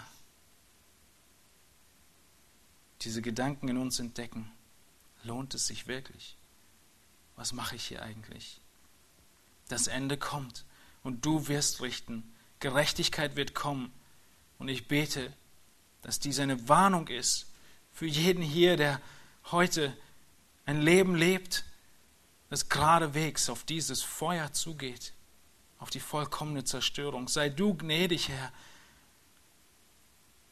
[3.01, 4.51] diese Gedanken in uns entdecken.
[5.23, 6.35] Lohnt es sich wirklich?
[7.35, 8.59] was mache ich hier eigentlich?
[9.67, 10.63] Das Ende kommt
[11.05, 12.35] und du wirst richten.
[12.59, 13.93] Gerechtigkeit wird kommen.
[14.59, 15.31] Und ich bete,
[16.01, 17.49] dass dies eine Warnung ist
[17.93, 18.99] für jeden hier, der
[19.51, 19.95] heute
[20.65, 21.63] ein Leben lebt,
[22.49, 25.13] das geradewegs auf dieses Feuer zugeht,
[25.79, 27.29] auf die vollkommene Zerstörung.
[27.29, 28.51] Sei du gnädig, Herr,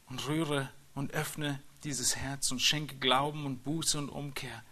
[0.07, 4.63] und rühre und öffne dieses Herz und schenke Glauben und Buße und Umkehr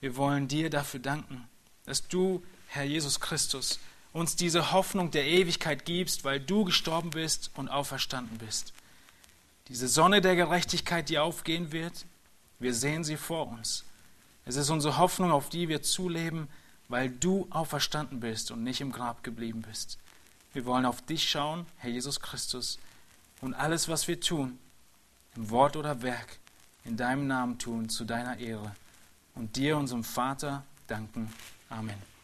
[0.00, 1.48] wir wollen dir dafür danken,
[1.84, 3.80] dass du, Herr Jesus Christus,
[4.18, 8.72] uns diese Hoffnung der Ewigkeit gibst, weil du gestorben bist und auferstanden bist.
[9.68, 12.04] Diese Sonne der Gerechtigkeit, die aufgehen wird,
[12.58, 13.84] wir sehen sie vor uns.
[14.44, 16.48] Es ist unsere Hoffnung, auf die wir zuleben,
[16.88, 19.98] weil du auferstanden bist und nicht im Grab geblieben bist.
[20.54, 22.78] Wir wollen auf dich schauen, Herr Jesus Christus,
[23.40, 24.58] und alles, was wir tun,
[25.36, 26.38] im Wort oder Werk,
[26.84, 28.74] in deinem Namen tun, zu deiner Ehre.
[29.34, 31.32] Und dir, unserem Vater, danken.
[31.68, 32.17] Amen.